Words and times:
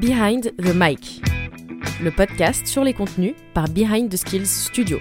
Behind 0.00 0.54
the 0.58 0.72
Mic, 0.76 1.20
le 2.00 2.12
podcast 2.12 2.68
sur 2.68 2.84
les 2.84 2.94
contenus 2.94 3.34
par 3.52 3.68
Behind 3.68 4.08
the 4.08 4.16
Skills 4.16 4.46
Studio, 4.46 5.00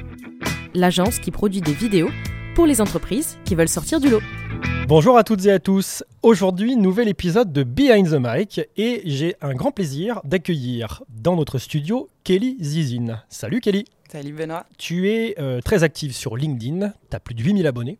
l'agence 0.73 1.19
qui 1.19 1.29
produit 1.29 1.61
des 1.61 1.73
vidéos 1.73 2.09
pour 2.55 2.65
les 2.65 2.81
entreprises 2.81 3.37
qui 3.45 3.53
veulent 3.53 3.69
sortir 3.69 3.99
du 3.99 4.09
lot. 4.09 4.21
Bonjour 4.87 5.15
à 5.19 5.23
toutes 5.23 5.45
et 5.45 5.51
à 5.51 5.59
tous. 5.59 6.03
Aujourd'hui, 6.23 6.75
nouvel 6.75 7.09
épisode 7.09 7.53
de 7.53 7.61
Behind 7.61 8.09
the 8.09 8.19
Mic 8.19 8.59
et 8.75 9.03
j'ai 9.05 9.35
un 9.39 9.53
grand 9.53 9.71
plaisir 9.71 10.19
d'accueillir 10.23 11.03
dans 11.09 11.35
notre 11.35 11.59
studio 11.59 12.09
Kelly 12.23 12.57
Zizine. 12.59 13.21
Salut 13.29 13.61
Kelly. 13.61 13.85
Salut 14.11 14.33
Benoît. 14.33 14.65
Tu 14.79 15.11
es 15.11 15.35
euh, 15.37 15.61
très 15.61 15.83
active 15.83 16.15
sur 16.15 16.35
LinkedIn, 16.35 16.91
tu 17.11 17.15
as 17.15 17.19
plus 17.19 17.35
de 17.35 17.43
8000 17.43 17.67
abonnés. 17.67 17.99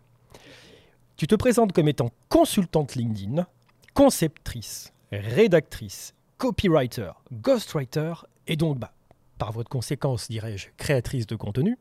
Tu 1.16 1.28
te 1.28 1.36
présentes 1.36 1.74
comme 1.74 1.90
étant 1.90 2.10
consultante 2.28 2.96
LinkedIn, 2.96 3.46
conceptrice, 3.94 4.94
rédactrice, 5.12 6.16
copywriter, 6.38 7.12
ghostwriter 7.32 8.14
et 8.48 8.56
donc, 8.56 8.80
bah, 8.80 8.94
par 9.38 9.52
votre 9.52 9.70
conséquence, 9.70 10.30
dirais-je, 10.30 10.70
créatrice 10.78 11.28
de 11.28 11.36
contenu. 11.36 11.78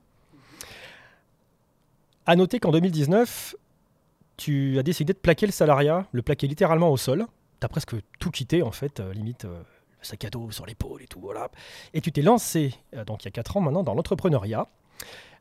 À 2.27 2.37
noter 2.37 2.59
qu'en 2.59 2.73
2019, 2.73 3.55
tu 4.37 4.79
as 4.79 4.83
décidé 4.83 5.13
de 5.13 5.19
plaquer 5.19 5.47
le 5.47 5.53
salariat, 5.53 6.07
le 6.13 6.23
plaquer 6.23 6.47
littéralement 6.47 6.91
au 6.91 6.97
sol. 6.97 7.27
Tu 7.61 7.65
as 7.65 7.69
presque 7.69 7.95
tout 8.19 8.31
quitté, 8.31 8.63
en 8.63 8.73
fait, 8.73 9.01
euh, 9.01 9.13
limite 9.13 9.45
euh, 9.45 9.59
le 9.59 10.05
sac 10.05 10.25
à 10.25 10.31
dos 10.31 10.51
sur 10.51 10.67
l'épaule 10.67 11.03
et 11.03 11.07
tout, 11.07 11.21
voilà. 11.21 11.51
Et 11.95 12.01
tu 12.01 12.13
t'es 12.13 12.23
lancé, 12.23 12.75
euh, 12.95 13.05
donc 13.05 13.23
il 13.23 13.27
y 13.27 13.29
a 13.29 13.33
4 13.33 13.57
ans 13.57 13.61
maintenant, 13.61 13.83
dans 13.83 13.95
l'entrepreneuriat, 13.95 14.67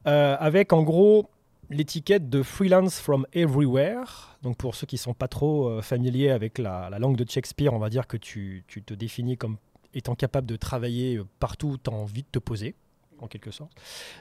avec 0.05 0.72
en 0.72 0.84
gros 0.84 1.32
l'étiquette 1.70 2.30
de 2.30 2.44
freelance 2.44 3.00
from 3.00 3.26
everywhere. 3.34 4.38
Donc 4.44 4.58
pour 4.58 4.76
ceux 4.76 4.85
qui 4.88 4.96
ne 4.96 4.99
sont 4.99 5.13
pas 5.13 5.27
trop 5.27 5.82
familiers 5.82 6.30
avec 6.30 6.57
la, 6.57 6.90
langue 6.99 7.16
de 7.16 7.30
Shakespeare, 7.30 7.74
on 7.74 7.80
va 7.80 7.90
dire 7.90 8.07
que 8.07 8.18
tu, 8.18 8.63
tu 8.68 8.84
te 8.84 8.94
définis 8.94 9.38
comme 9.38 9.57
étant 9.94 10.16
capable 10.16 10.48
de 10.48 10.55
travailler 10.55 11.22
partout 11.40 11.70
où 11.70 11.77
tu 11.77 11.90
as 11.90 11.94
envie 11.94 12.24
de 12.24 12.27
te 12.32 12.40
poser 12.40 12.76
en 13.20 13.27
quelque 13.27 13.52
sorte. 13.52 13.72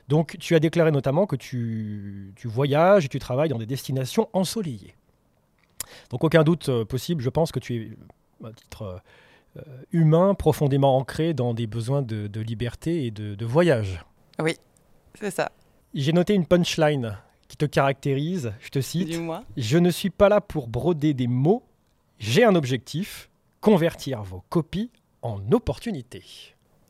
Donc 0.09 0.37
tu 0.39 0.55
as 0.55 0.61
déclaré 0.61 0.91
notamment 0.91 1.27
que 1.27 1.37
tu, 1.37 2.33
voyages 2.45 3.05
et 3.05 3.09
tu 3.09 3.19
travailles 3.19 3.49
dans 3.49 3.59
des 3.59 3.67
destinations 3.67 4.29
ensoleillées. 4.33 4.95
Donc 6.11 6.25
aucun 6.25 6.45
doute 6.45 6.69
euh, 6.69 6.85
possible, 6.85 7.23
je 7.23 7.31
pense 7.31 7.53
que 7.53 7.59
tu 7.59 7.75
es, 7.77 8.47
à 8.47 8.53
titre 8.53 9.03
euh, 9.57 9.63
humain, 9.93 10.35
profondément 10.35 10.97
ancré 10.97 11.35
dans 11.35 11.55
des 11.55 11.67
besoins 11.67 12.03
de, 12.03 12.41
liberté 12.41 13.07
et 13.07 13.11
de, 13.11 13.45
voyage. 13.45 14.05
Oui, 14.39 14.57
c'est 15.15 15.31
ça. 15.31 15.53
J'ai 15.93 16.13
noté 16.13 16.35
une 16.35 16.47
punchline 16.47 17.19
qui 17.55 17.59
te 17.59 17.67
caractérise, 17.67 18.53
je 18.59 18.69
te 18.69 18.81
cite. 18.81 19.07
Dis-moi. 19.07 19.45
Je 19.57 19.79
ne 19.79 19.89
suis 19.91 20.11
pas 20.11 20.29
là 20.29 20.41
pour 20.41 20.67
broder 20.67 21.15
des 21.15 21.29
mots, 21.29 21.63
j'ai 22.19 22.43
un 22.43 22.57
objectif, 22.57 23.31
convertir 23.61 24.25
vos 24.25 24.43
copies 24.49 24.91
en 25.23 25.41
opportunités. 25.53 26.25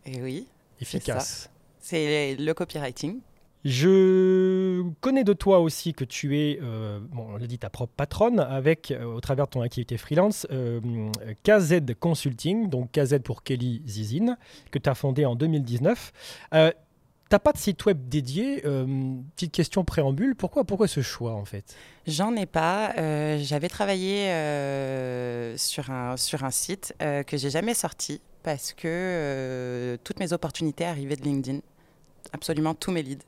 Et 0.06 0.22
oui. 0.22 0.46
Efficace. 0.80 1.50
C'est 1.80 2.34
le 2.36 2.54
copywriting. 2.54 3.20
Je 3.66 4.82
connais 5.02 5.22
de 5.24 5.34
toi 5.34 5.60
aussi 5.60 5.92
que 5.92 6.04
tu 6.06 6.38
es, 6.38 6.58
euh, 6.62 6.98
bon, 7.12 7.26
on 7.34 7.36
l'a 7.36 7.46
dit, 7.46 7.58
ta 7.58 7.68
propre 7.68 7.92
patronne, 7.94 8.40
avec, 8.40 8.90
euh, 8.90 9.04
au 9.04 9.20
travers 9.20 9.44
de 9.44 9.50
ton 9.50 9.60
activité 9.60 9.98
freelance, 9.98 10.46
euh, 10.50 10.80
KZ 11.42 11.94
Consulting, 12.00 12.70
donc 12.70 12.90
KZ 12.92 13.18
pour 13.22 13.42
Kelly 13.42 13.82
Zizine, 13.86 14.38
que 14.70 14.78
tu 14.78 14.88
as 14.88 14.94
fondé 14.94 15.26
en 15.26 15.34
2019. 15.34 16.12
Euh, 17.24 17.28
T'as 17.30 17.38
pas 17.38 17.52
de 17.52 17.58
site 17.58 17.84
web 17.86 18.08
dédié 18.08 18.62
Petite 19.36 19.52
question 19.52 19.84
préambule, 19.84 20.34
pourquoi, 20.34 20.64
pourquoi 20.64 20.88
ce 20.88 21.00
choix 21.02 21.32
en 21.32 21.44
fait? 21.44 21.76
J'en 22.06 22.36
ai 22.36 22.46
pas. 22.46 22.94
J'avais 23.38 23.68
travaillé 23.68 24.26
sur, 25.56 25.90
un, 25.90 26.16
sur 26.16 26.44
un 26.44 26.50
site 26.50 26.94
que 26.98 27.36
j'ai 27.36 27.50
jamais 27.50 27.74
sorti 27.74 28.20
parce 28.42 28.72
que 28.72 29.98
toutes 30.04 30.20
mes 30.20 30.32
opportunités 30.32 30.84
arrivaient 30.84 31.16
de 31.16 31.22
LinkedIn 31.22 31.60
absolument 32.32 32.74
tous 32.74 32.90
mes 32.90 33.02
leads. 33.02 33.24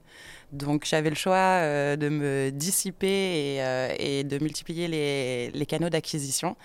Donc 0.53 0.85
j'avais 0.85 1.11
le 1.11 1.17
choix 1.17 1.35
euh, 1.35 1.97
de 1.97 2.09
me 2.09 2.51
dissiper 2.51 3.07
et, 3.07 3.63
euh, 3.63 4.23
de 4.23 4.39
multiplier 4.43 4.89
les, 4.89 5.67
canaux 5.67 5.91
d'acquisition. 5.91 6.57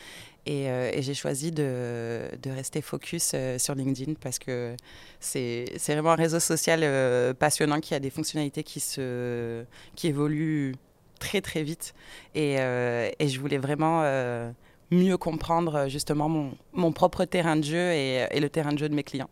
Euh, 0.50 0.92
et, 0.94 1.02
j'ai 1.02 1.14
choisi 1.14 1.52
de, 1.52 2.30
rester 2.48 2.82
focus 2.82 3.36
sur 3.58 3.76
LinkedIn 3.76 4.14
parce 4.20 4.40
que 4.40 4.76
c'est 5.20 5.66
vraiment 5.88 6.12
un 6.12 6.16
réseau 6.16 6.40
social 6.40 7.36
passionnant 7.36 7.80
qui 7.80 7.94
a 7.94 8.00
des 8.00 8.10
fonctionnalités 8.10 8.64
qui, 8.64 8.80
se, 8.80 9.64
qui 9.96 10.08
évoluent 10.08 10.76
très 11.20 11.42
très 11.42 11.64
vite. 11.64 11.94
Et, 12.36 12.58
je 12.58 13.40
voulais 13.40 13.60
vraiment 13.60 14.04
mieux 14.90 15.18
comprendre 15.18 15.88
justement 15.88 16.28
mon, 16.28 16.52
mon, 16.74 16.92
propre 16.92 17.26
terrain 17.26 17.56
de 17.56 17.64
jeu 17.64 17.92
et 17.92 18.40
le 18.40 18.50
terrain 18.50 18.74
de 18.74 18.80
jeu 18.80 18.90
de 18.90 18.96
mes 18.96 19.04
clients. 19.04 19.30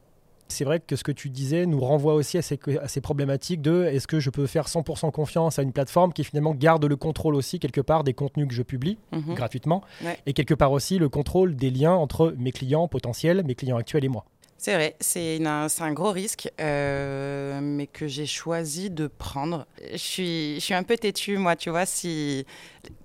C'est 0.50 0.66
vrai 0.66 0.80
que 0.80 0.96
ce 0.96 1.04
que 1.04 1.12
tu 1.12 1.30
disais 1.30 1.66
nous 1.66 1.80
renvoie 1.80 2.16
aussi 2.16 2.38
à 2.38 2.42
ces, 2.42 3.02
problématiques 3.02 3.62
de 3.62 3.84
est-ce 3.86 4.08
que 4.08 4.20
je 4.20 4.30
peux 4.30 4.48
faire 4.48 4.66
100% 4.66 5.12
confiance 5.12 5.60
à 5.60 5.62
une 5.62 5.72
plateforme 5.72 6.12
qui 6.12 6.24
finalement 6.24 6.54
garde 6.54 6.86
le 6.86 6.96
contrôle 6.96 7.36
aussi 7.36 7.60
quelque 7.60 7.82
part 7.82 8.04
des 8.04 8.14
contenus 8.14 8.48
que 8.48 8.54
je 8.54 8.64
publie 8.64 8.98
mhm. 9.12 9.36
gratuitement 9.36 9.84
et 10.26 10.34
quelque 10.34 10.56
part 10.56 10.72
aussi 10.72 10.98
le 10.98 11.08
contrôle 11.08 11.56
des 11.56 11.70
liens 11.70 11.94
entre 11.94 12.34
mes 12.38 12.52
clients 12.52 12.88
potentiels, 12.88 13.44
mes 13.46 13.56
clients 13.56 13.78
actuels 13.78 14.06
et 14.06 14.10
moi. 14.10 14.26
C'est 14.62 14.74
vrai, 14.74 14.98
c'est 15.00 15.40
un 15.46 15.94
gros 15.94 16.12
risque, 16.12 16.52
euh, 16.60 17.62
mais 17.62 17.88
que 17.88 18.08
j'ai 18.08 18.26
choisi 18.26 18.90
de 18.90 19.08
prendre. 19.08 19.66
Je 19.90 19.96
suis, 19.96 20.74
un 20.74 20.84
peu 20.84 20.98
têtue, 20.98 21.38
moi, 21.38 21.56
tu 21.56 21.70
vois, 21.70 21.86
si 21.86 22.46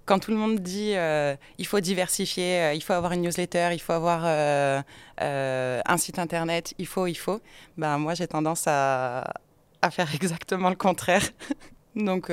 quand 0.05 0.19
tout 0.19 0.33
le 0.33 0.37
monde 0.37 0.59
dit 0.59 0.97
euh, 0.97 1.37
il 1.59 1.67
faut 1.69 1.79
diversifier, 1.79 2.61
euh, 2.61 2.75
il 2.75 2.83
faut 2.83 2.93
avoir 2.93 3.13
une 3.13 3.23
newsletter, 3.23 3.69
il 3.73 3.79
faut 3.79 3.93
avoir 3.93 4.25
un 4.27 5.97
site 5.97 6.19
internet, 6.19 6.75
il 6.79 6.89
faut, 6.89 7.07
il 7.07 7.15
faut, 7.15 7.41
ben 7.79 7.99
moi 7.99 8.15
j'ai 8.15 8.27
tendance 8.27 8.65
à, 8.67 9.33
faire 9.93 10.13
exactement 10.17 10.71
le 10.71 10.77
contraire. 10.77 11.23
Donc 11.97 12.31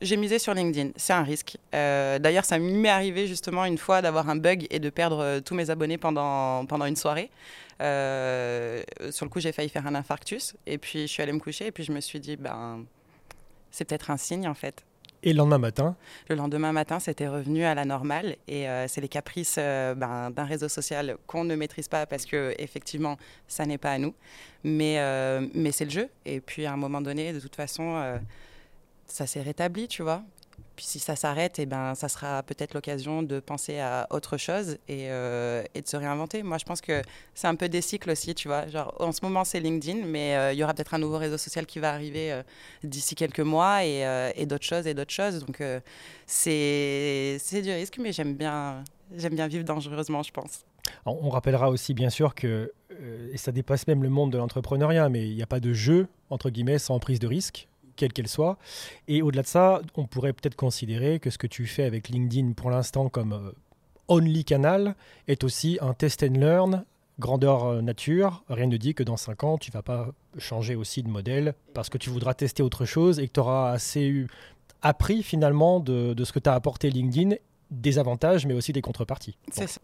j'ai 0.00 0.16
misé 0.16 0.38
sur 0.38 0.54
LinkedIn, 0.54 0.90
c'est 0.96 1.12
un 1.12 1.22
risque. 1.22 1.56
D'ailleurs 1.72 2.44
ça 2.44 2.58
m'est 2.58 2.88
arrivé 2.88 3.26
justement 3.26 3.64
une 3.64 3.78
fois 3.78 4.02
d'avoir 4.02 4.28
un 4.28 4.36
bug 4.36 4.66
et 4.70 4.80
de 4.80 4.90
perdre 4.90 5.40
tous 5.40 5.54
mes 5.54 5.70
abonnés 5.70 5.98
pendant, 5.98 6.66
pendant 6.66 6.86
une 6.86 6.96
soirée. 6.96 7.30
Euh, 7.80 8.82
sur 9.10 9.24
le 9.26 9.30
coup, 9.30 9.40
j'ai 9.40 9.52
failli 9.52 9.68
faire 9.68 9.86
un 9.86 9.94
infarctus. 9.94 10.54
Et 10.66 10.78
puis, 10.78 11.02
je 11.02 11.06
suis 11.06 11.22
allée 11.22 11.32
me 11.32 11.38
coucher. 11.40 11.66
Et 11.66 11.72
puis, 11.72 11.84
je 11.84 11.92
me 11.92 12.00
suis 12.00 12.20
dit, 12.20 12.36
ben, 12.36 12.84
c'est 13.70 13.84
peut-être 13.84 14.10
un 14.10 14.16
signe, 14.16 14.48
en 14.48 14.54
fait. 14.54 14.84
Et 15.22 15.32
le 15.32 15.38
lendemain 15.38 15.58
matin 15.58 15.96
Le 16.28 16.36
lendemain 16.36 16.72
matin, 16.72 17.00
c'était 17.00 17.28
revenu 17.28 17.64
à 17.64 17.74
la 17.74 17.84
normale. 17.84 18.36
Et 18.46 18.68
euh, 18.68 18.86
c'est 18.88 19.00
les 19.00 19.08
caprices 19.08 19.56
euh, 19.58 19.94
ben, 19.94 20.30
d'un 20.30 20.44
réseau 20.44 20.68
social 20.68 21.16
qu'on 21.26 21.44
ne 21.44 21.56
maîtrise 21.56 21.88
pas 21.88 22.04
parce 22.04 22.26
que 22.26 22.54
effectivement, 22.58 23.16
ça 23.48 23.64
n'est 23.64 23.78
pas 23.78 23.92
à 23.92 23.98
nous. 23.98 24.14
Mais, 24.64 24.98
mais 25.54 25.72
c'est 25.72 25.84
le 25.84 25.90
jeu. 25.90 26.08
Et 26.24 26.40
puis 26.40 26.64
à 26.64 26.72
un 26.72 26.76
moment 26.78 27.02
donné, 27.02 27.34
de 27.34 27.40
toute 27.40 27.54
façon, 27.54 28.18
ça 29.06 29.26
s'est 29.26 29.42
rétabli, 29.42 29.88
tu 29.88 30.02
vois. 30.02 30.22
Puis 30.76 30.86
si 30.86 30.98
ça 30.98 31.14
s'arrête, 31.14 31.58
eh 31.60 31.66
ben, 31.66 31.94
ça 31.94 32.08
sera 32.08 32.42
peut-être 32.42 32.74
l'occasion 32.74 33.22
de 33.22 33.38
penser 33.38 33.78
à 33.78 34.08
autre 34.10 34.36
chose 34.36 34.78
et, 34.88 35.08
euh, 35.08 35.62
et, 35.74 35.82
de 35.82 35.86
se 35.88 35.96
réinventer. 35.96 36.42
Moi, 36.42 36.58
je 36.58 36.64
pense 36.64 36.80
que 36.80 37.00
c'est 37.34 37.46
un 37.46 37.54
peu 37.54 37.68
des 37.68 37.80
cycles 37.80 38.10
aussi, 38.10 38.34
tu 38.34 38.48
vois. 38.48 38.66
Genre, 38.66 38.92
en 38.98 39.12
ce 39.12 39.20
moment, 39.22 39.44
c'est 39.44 39.60
LinkedIn, 39.60 40.04
mais 40.04 40.36
euh, 40.36 40.52
il 40.52 40.58
y 40.58 40.64
aura 40.64 40.74
peut-être 40.74 40.94
un 40.94 40.98
nouveau 40.98 41.18
réseau 41.18 41.38
social 41.38 41.64
qui 41.64 41.78
va 41.78 41.92
arriver 41.92 42.32
euh, 42.32 42.42
d'ici 42.82 43.14
quelques 43.14 43.40
mois 43.40 43.84
et, 43.84 44.46
d'autres 44.46 44.64
choses 44.64 44.86
et 44.88 44.94
d'autres 44.94 45.12
choses. 45.12 45.44
Donc, 45.44 45.62
c'est 46.26 47.38
du 47.62 47.70
risque, 47.70 47.98
mais 47.98 48.12
j'aime 48.12 48.34
bien, 48.34 48.82
bien 49.10 49.46
vivre 49.46 49.64
dangereusement, 49.64 50.24
je 50.24 50.32
pense. 50.32 50.64
On 51.06 51.30
rappellera 51.30 51.70
aussi, 51.70 51.94
bien 51.94 52.10
sûr, 52.10 52.34
que, 52.34 52.72
et 53.32 53.36
ça 53.36 53.52
dépasse 53.52 53.86
même 53.86 54.02
le 54.02 54.10
monde 54.10 54.32
de 54.32 54.38
l'entrepreneuriat, 54.38 55.08
mais 55.08 55.28
il 55.28 55.36
n'y 55.36 55.42
a 55.42 55.46
pas 55.46 55.60
de 55.60 55.72
jeu, 55.72 56.08
entre 56.30 56.50
guillemets, 56.50 56.78
sans 56.78 56.98
prise 56.98 57.20
de 57.20 57.28
risque 57.28 57.68
quelle 57.96 58.12
qu'elle 58.12 58.28
soit. 58.28 58.58
Et 59.08 59.22
au-delà 59.22 59.42
de 59.42 59.46
ça, 59.46 59.80
on 59.96 60.06
pourrait 60.06 60.32
peut-être 60.32 60.56
considérer 60.56 61.18
que 61.18 61.30
ce 61.30 61.38
que 61.38 61.46
tu 61.46 61.66
fais 61.66 61.84
avec 61.84 62.08
LinkedIn 62.08 62.52
pour 62.52 62.70
l'instant 62.70 63.08
comme 63.08 63.32
euh, 63.32 63.52
only 64.08 64.44
canal 64.44 64.94
est 65.28 65.44
aussi 65.44 65.78
un 65.80 65.94
test 65.94 66.22
and 66.22 66.38
learn 66.38 66.84
grandeur 67.18 67.64
euh, 67.64 67.80
nature. 67.80 68.44
Rien 68.48 68.66
ne 68.66 68.76
dit 68.76 68.94
que 68.94 69.02
dans 69.02 69.16
5 69.16 69.44
ans, 69.44 69.58
tu 69.58 69.70
vas 69.70 69.82
pas 69.82 70.08
changer 70.38 70.74
aussi 70.74 71.02
de 71.02 71.08
modèle 71.08 71.54
parce 71.72 71.88
que 71.88 71.98
tu 71.98 72.10
voudras 72.10 72.34
tester 72.34 72.62
autre 72.62 72.84
chose 72.84 73.18
et 73.18 73.28
que 73.28 73.32
tu 73.32 73.40
auras 73.40 73.70
assez 73.70 74.26
appris 74.82 75.22
finalement 75.22 75.80
de, 75.80 76.14
de 76.14 76.24
ce 76.24 76.32
que 76.32 76.38
tu 76.38 76.50
as 76.50 76.54
apporté 76.54 76.90
LinkedIn 76.90 77.36
des 77.80 77.98
avantages, 77.98 78.46
mais 78.46 78.54
aussi 78.54 78.72
des 78.72 78.80
contreparties. 78.80 79.36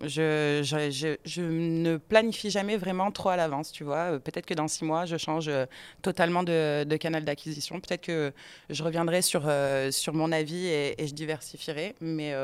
Je, 0.02 0.60
je, 0.62 1.16
je, 1.24 1.40
ne 1.42 1.96
planifie 1.96 2.50
jamais 2.50 2.76
vraiment 2.76 3.10
trop 3.10 3.30
à 3.30 3.36
l'avance, 3.36 3.72
tu 3.72 3.84
vois. 3.84 4.12
Euh, 4.14 4.18
peut-être 4.18 4.46
que 4.46 4.54
dans 4.54 4.68
six 4.68 4.84
mois, 4.84 5.04
je 5.06 5.16
change 5.16 5.48
euh, 5.48 5.66
totalement 6.02 6.42
de, 6.42 6.96
canal 6.96 7.24
d'acquisition. 7.24 7.80
Peut-être 7.80 8.02
que 8.02 8.32
je 8.68 8.82
reviendrai 8.82 9.22
sur, 9.22 9.42
euh, 9.46 9.90
sur 9.90 10.14
mon 10.14 10.32
avis 10.32 10.66
et, 10.66 10.94
je 11.06 11.14
diversifierai. 11.14 11.94
Mais 12.00 12.34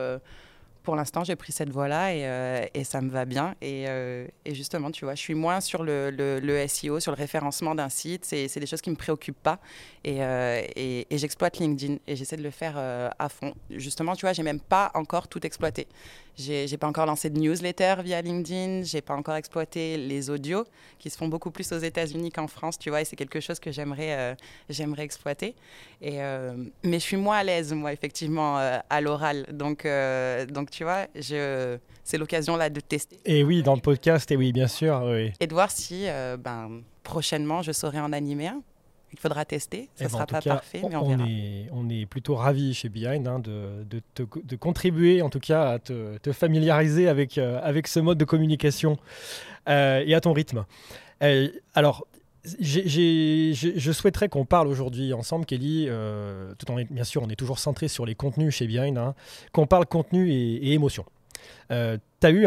pour 0.87 0.95
l'instant, 0.95 1.25
j'ai 1.25 1.35
pris 1.35 1.51
cette 1.53 1.71
voie-là 1.71 2.15
et, 2.15 2.21
euh, 2.23 2.65
et, 2.73 2.85
ça 2.85 3.01
me 3.01 3.11
va 3.11 3.25
bien. 3.25 3.57
Et, 3.61 3.87
euh, 3.89 4.29
et, 4.45 4.55
justement, 4.55 4.93
tu 4.93 5.05
vois, 5.05 5.17
je 5.17 5.21
suis 5.21 5.35
moins 5.35 5.61
sur 5.61 5.83
le, 5.83 6.11
le, 6.11 6.69
SEO, 6.69 7.01
sur 7.01 7.11
le 7.11 7.17
référencement 7.17 7.75
d'un 7.75 7.89
site. 7.89 8.25
C'est 8.25 8.61
des 8.61 8.67
choses 8.67 8.81
qui 8.81 8.91
ne 8.91 8.95
me 8.95 8.99
préoccupent 8.99 9.43
pas. 9.43 9.59
Euh, 10.07 10.63
et, 10.77 11.09
et 11.11 11.19
j'exploite 11.19 11.59
LinkedIn 11.59 11.97
et 12.07 12.15
j'essaie 12.15 12.37
de 12.37 12.45
le 12.45 12.53
faire 12.53 12.79
à 12.79 13.29
fond. 13.29 13.53
Justement, 13.69 14.15
tu 14.15 14.27
vois, 14.27 14.33
j'ai 14.33 14.45
même 14.45 14.61
pas 14.61 14.93
encore 14.95 15.27
tout 15.27 15.45
exploité. 15.45 15.89
J'ai 16.37 16.77
pas 16.77 16.87
encore 16.87 17.07
lancé 17.07 17.31
de 17.31 17.39
newsletter 17.41 17.97
via 18.05 18.21
LinkedIn. 18.21 18.83
J'ai 18.83 19.01
pas 19.01 19.15
encore 19.15 19.37
exploité 19.37 19.97
les 19.97 20.29
audios 20.29 20.67
qui 20.99 21.09
se 21.09 21.17
font 21.17 21.29
beaucoup 21.29 21.51
plus 21.51 21.73
aux 21.73 21.79
États-Unis 21.79 22.31
qu'en 22.31 22.47
France, 22.47 22.79
tu 22.79 22.91
vois. 22.91 23.01
Et 23.01 23.05
c'est 23.07 23.17
quelque 23.17 23.41
chose 23.41 23.59
que 23.59 23.73
j'aimerais 23.73 24.37
j'aimerais 24.69 25.03
exploiter. 25.03 25.57
Et, 26.03 26.19
mais 26.85 26.99
je 27.01 27.05
suis 27.05 27.17
moins 27.17 27.39
à 27.39 27.43
l'aise, 27.43 27.73
moi, 27.73 27.93
effectivement, 27.93 28.59
à 28.59 29.01
l'oral. 29.01 29.47
Donc, 29.51 29.87
donc, 30.51 30.71
tu 30.71 30.76
vois, 30.85 31.07
je... 31.15 31.79
c'est 32.05 32.19
l'occasion 32.19 32.57
là 32.57 32.71
de 32.71 32.81
tester. 32.81 33.19
Et 33.25 33.45
oui, 33.45 33.63
dans 33.63 33.75
le 33.75 33.81
podcast, 33.81 34.31
et 34.31 34.37
oui, 34.37 34.53
bien 34.53 34.69
sûr. 34.69 35.03
Oui. 35.05 35.33
Et 35.41 35.47
de 35.47 35.53
voir 35.53 35.71
si 35.71 36.05
euh, 36.07 36.37
ben, 36.37 36.83
prochainement 37.03 37.63
je 37.63 37.73
saurai 37.73 38.01
en 38.01 38.13
animer 38.13 38.49
un. 38.49 38.63
Il 39.13 39.21
faudra 39.21 39.45
tester, 39.45 39.89
ça 39.95 40.05
ne 40.05 40.09
eh 40.09 40.13
ben, 40.13 40.19
sera 40.19 40.27
pas 40.27 40.43
parfait, 40.43 40.83
mais 40.89 40.97
on, 40.97 41.05
on 41.05 41.09
verra. 41.09 41.29
Est, 41.29 41.69
on 41.73 41.89
est 41.89 42.07
plutôt 42.07 42.35
ravis 42.35 42.75
chez 42.75 42.89
Behind 42.89 43.27
hein, 43.27 43.39
de, 43.39 43.85
de, 43.89 44.03
de, 44.17 44.57
contribuer, 44.57 45.23
en 45.23 45.31
tout 45.31 45.39
cas, 45.39 45.71
à 45.71 45.79
te, 45.79 46.19
te 46.19 46.33
familiariser 46.33 47.09
avec, 47.09 47.39
euh, 47.39 47.61
avec 47.63 47.87
ce 47.87 48.01
mode 48.01 48.19
de 48.19 48.25
communication 48.25 48.99
euh, 49.69 50.03
et 50.05 50.15
à 50.15 50.21
ton 50.21 50.33
rythme. 50.33 50.67
alors, 51.75 52.07
je 52.61 53.93
souhaiterais 53.93 54.29
qu'on 54.29 54.45
parle 54.45 54.69
aujourd'hui 54.69 55.13
ensemble, 55.13 55.47
Kelly, 55.47 55.87
euh, 55.89 56.55
tout 56.59 56.71
en 56.71 56.77
bien 56.77 57.05
sûr, 57.05 57.23
on 57.23 57.29
est 57.29 57.37
toujours 57.37 57.59
centré 57.59 57.89
sur 57.89 58.07
les 58.07 58.15
contenus 58.15 58.55
chez 58.55 58.67
Behind, 58.67 58.97
hein, 58.97 59.15
qu'on 59.53 59.67
parle 59.67 59.87
contenu 59.87 60.31
et, 60.31 60.73
émotion. 60.73 61.05
Euh, 61.71 61.99
tu 62.21 62.27
as 62.27 62.31
eu 62.31 62.47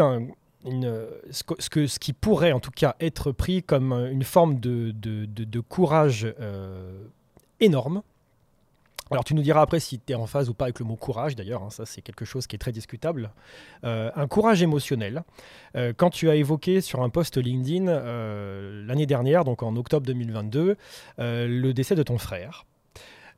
ce, 1.30 1.68
que, 1.68 1.86
ce, 1.86 1.98
qui 1.98 2.12
pourrait 2.12 2.52
en 2.52 2.60
tout 2.60 2.70
cas 2.70 2.96
être 3.00 3.32
pris 3.32 3.62
comme 3.62 3.92
une 3.92 4.24
forme 4.24 4.60
de, 4.60 4.92
de, 4.92 5.60
courage 5.60 6.26
euh, 6.40 7.04
énorme 7.60 8.02
alors 9.10 9.24
tu 9.24 9.34
nous 9.34 9.42
diras 9.42 9.62
après 9.62 9.80
si 9.80 9.98
tu 9.98 10.12
es 10.12 10.14
en 10.14 10.26
phase 10.26 10.48
ou 10.48 10.54
pas 10.54 10.66
avec 10.66 10.78
le 10.78 10.84
mot 10.84 10.96
courage 10.96 11.34
d'ailleurs, 11.34 11.62
hein, 11.62 11.70
ça 11.70 11.84
c'est 11.84 12.00
quelque 12.02 12.24
chose 12.24 12.46
qui 12.46 12.56
est 12.56 12.58
très 12.58 12.72
discutable. 12.72 13.32
Euh, 13.84 14.10
un 14.14 14.28
courage 14.28 14.62
émotionnel. 14.62 15.24
Euh, 15.76 15.92
quand 15.96 16.10
tu 16.10 16.30
as 16.30 16.36
évoqué 16.36 16.80
sur 16.80 17.02
un 17.02 17.08
post 17.08 17.36
LinkedIn 17.36 17.88
euh, 17.88 18.84
l'année 18.86 19.06
dernière, 19.06 19.44
donc 19.44 19.62
en 19.62 19.74
octobre 19.76 20.06
2022, 20.06 20.76
le 21.18 21.72
décès 21.72 21.94
de 21.94 22.02
ton 22.02 22.18
frère. 22.18 22.66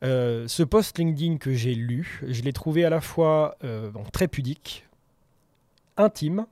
ce 0.02 0.62
post 0.62 0.98
LinkedIn 0.98 1.38
que 1.38 1.54
j'ai 1.54 1.74
lu, 1.74 2.20
je 2.26 2.42
l'ai 2.42 2.52
trouvé 2.52 2.84
à 2.84 2.90
la 2.90 3.00
fois 3.00 3.56
très 4.12 4.28
pudique, 4.28 4.86
intime, 5.96 6.46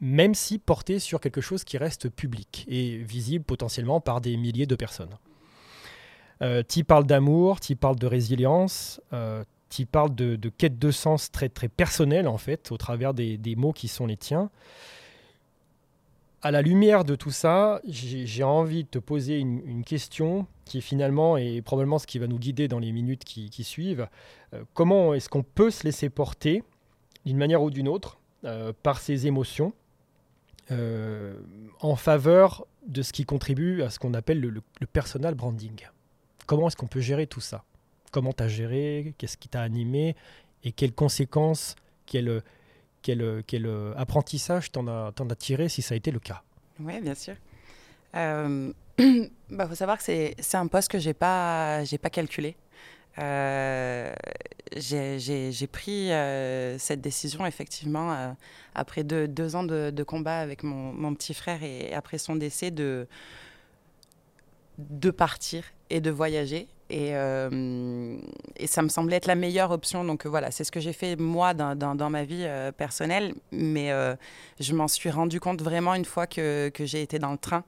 même 0.00 0.34
si 0.34 0.58
porté 0.58 0.98
sur 0.98 1.20
quelque 1.20 1.40
chose 1.40 1.64
qui 1.64 1.78
reste 1.78 2.08
public 2.08 2.64
et 2.68 2.98
visible 2.98 3.44
potentiellement 3.44 4.00
par 4.00 4.20
des 4.20 4.36
milliers 4.36 4.66
de 4.66 4.76
personnes. 4.76 5.16
Euh, 6.42 6.62
tu 6.66 6.84
parles 6.84 7.06
d'amour, 7.06 7.60
tu 7.60 7.74
parles 7.76 7.96
de 7.96 8.06
résilience, 8.06 9.00
euh, 9.12 9.42
tu 9.70 9.86
parles 9.86 10.14
de, 10.14 10.36
quête 10.48 10.78
de 10.78 10.90
sens 10.90 11.30
très, 11.30 11.48
très 11.48 11.68
personnelle, 11.68 12.28
en 12.28 12.38
fait, 12.38 12.70
au 12.72 12.76
travers 12.76 13.14
des, 13.14 13.54
mots 13.56 13.72
qui 13.72 13.88
sont 13.88 14.06
les 14.06 14.16
tiens. 14.16 14.50
À 16.40 16.52
la 16.52 16.62
lumière 16.62 17.04
de 17.04 17.16
tout 17.16 17.32
ça, 17.32 17.80
j'ai 17.84 18.44
envie 18.44 18.84
de 18.84 18.88
te 18.88 18.98
poser 19.00 19.38
une, 19.38 19.82
question 19.84 20.46
qui 20.64 20.80
finalement 20.80 21.36
est 21.36 21.62
probablement 21.62 21.98
ce 21.98 22.06
qui 22.06 22.18
va 22.18 22.28
nous 22.28 22.38
guider 22.38 22.68
dans 22.68 22.78
les 22.78 22.92
minutes 22.92 23.24
qui, 23.24 23.64
suivent. 23.64 24.06
Euh, 24.54 24.62
comment 24.72 25.14
est-ce 25.14 25.28
qu'on 25.28 25.42
peut 25.42 25.70
se 25.70 25.82
laisser 25.82 26.08
porter 26.08 26.62
d'une 27.26 27.36
manière 27.36 27.62
ou 27.62 27.70
d'une 27.70 27.88
autre 27.88 28.18
par 28.84 29.00
ces 29.00 29.26
émotions 29.26 29.72
en 30.70 31.96
faveur 31.96 32.66
de 32.86 33.02
ce 33.02 33.12
qui 33.12 33.24
contribue 33.24 33.82
à 33.82 33.90
ce 33.90 33.98
qu'on 33.98 34.14
appelle 34.14 34.38
le 34.40 34.86
personal 34.86 35.34
branding? 35.34 35.88
Comment 36.48 36.68
est-ce 36.68 36.76
qu'on 36.76 36.86
peut 36.86 37.02
gérer 37.02 37.26
tout 37.26 37.42
ça? 37.42 37.62
Comment 38.10 38.32
tu 38.32 38.42
as 38.42 38.48
géré? 38.48 39.12
Qu'est-ce 39.18 39.36
qui 39.36 39.50
t'a 39.50 39.60
animé? 39.60 40.16
Et 40.64 40.72
quelles 40.72 40.94
conséquences, 40.94 41.76
quel, 42.06 42.42
quel, 43.02 43.44
quel 43.46 43.70
apprentissage 43.96 44.72
t'en 44.72 44.88
as, 44.88 45.12
as 45.14 45.34
tiré 45.36 45.68
si 45.68 45.82
ça 45.82 45.92
a 45.92 45.96
été 45.96 46.10
le 46.10 46.18
cas? 46.18 46.42
Oui, 46.80 47.02
bien 47.02 47.14
sûr. 47.14 47.34
Il 48.14 48.18
euh, 48.18 48.72
bah, 49.50 49.68
faut 49.68 49.74
savoir 49.74 49.98
que 49.98 50.04
c'est 50.04 50.54
un 50.54 50.66
poste 50.68 50.90
que 50.90 50.98
je 50.98 51.08
n'ai 51.08 51.14
pas, 51.14 51.82
pas 52.00 52.10
calculé. 52.10 52.56
Euh, 53.18 54.14
j'ai 54.74 55.66
pris 55.70 56.10
euh, 56.12 56.78
cette 56.78 57.02
décision 57.02 57.44
effectivement 57.44 58.34
après 58.74 59.04
deux, 59.04 59.28
deux, 59.28 59.54
ans 59.54 59.64
de, 59.64 59.90
de 59.90 60.02
combat 60.02 60.38
avec 60.38 60.62
mon, 60.62 60.94
mon, 60.94 61.14
petit 61.14 61.34
frère 61.34 61.62
et 61.62 61.92
après 61.92 62.16
son 62.16 62.36
décès 62.36 62.70
de, 62.70 63.06
de 64.78 65.10
partir 65.10 65.64
et 65.90 66.00
de 66.00 66.10
voyager. 66.10 66.68
Et, 66.90 67.10
euh, 67.12 68.16
et, 68.56 68.66
ça 68.66 68.80
me 68.80 68.88
semblait 68.88 69.16
être 69.16 69.26
la 69.26 69.34
meilleure 69.34 69.70
option. 69.70 70.04
Donc 70.04 70.24
euh, 70.24 70.28
voilà, 70.28 70.50
c'est 70.50 70.64
ce 70.64 70.72
que 70.72 70.80
j'ai 70.80 70.94
fait 70.94 71.16
moi 71.16 71.52
dans, 71.52 71.74
dans, 71.76 72.10
ma 72.10 72.24
vie 72.24 72.44
euh, 72.44 72.72
personnelle. 72.72 73.34
Mais 73.52 73.90
je 74.60 74.74
m'en 74.74 74.88
suis 74.88 75.10
rendu 75.10 75.40
compte 75.40 75.62
vraiment 75.62 75.94
une 75.94 76.04
fois 76.04 76.26
que, 76.26 76.70
que 76.70 76.86
j'ai 76.86 77.02
été 77.02 77.18
dans 77.18 77.32
le 77.32 77.38
train. 77.38 77.64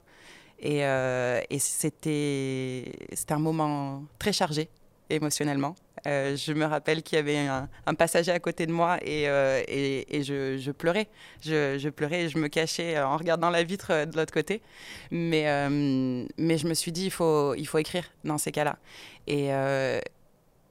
Et, 0.59 0.81
et 0.81 1.59
c'était 1.59 2.91
un 3.29 3.39
moment 3.39 4.03
très 4.19 4.33
chargé 4.33 4.69
émotionnellement. 5.15 5.75
Euh, 6.07 6.35
je 6.35 6.53
me 6.53 6.65
rappelle 6.65 7.03
qu'il 7.03 7.17
y 7.17 7.19
avait 7.19 7.37
un, 7.37 7.93
passager 7.93 8.31
à 8.31 8.39
côté 8.39 8.65
de 8.65 8.71
moi 8.71 8.97
et, 9.03 9.27
euh, 9.27 9.61
et, 9.67 10.23
je, 10.23 10.71
pleurais. 10.71 11.07
Je, 11.41 11.89
pleurais 11.89 12.23
et 12.23 12.29
je 12.29 12.37
me 12.37 12.47
cachais 12.47 12.99
en 12.99 13.17
regardant 13.17 13.49
la 13.49 13.63
vitre 13.63 14.05
de 14.05 14.17
l'autre 14.17 14.33
côté. 14.33 14.61
Mais, 15.11 15.47
euh, 15.47 16.25
mais 16.37 16.57
je 16.57 16.67
me 16.67 16.73
suis 16.73 16.91
dit, 16.91 17.05
il 17.05 17.11
faut, 17.11 17.53
il 17.55 17.65
faut 17.65 17.77
écrire 17.77 18.05
dans 18.23 18.37
ces 18.37 18.51
cas-là. 18.51 18.77
Et, 19.27 19.49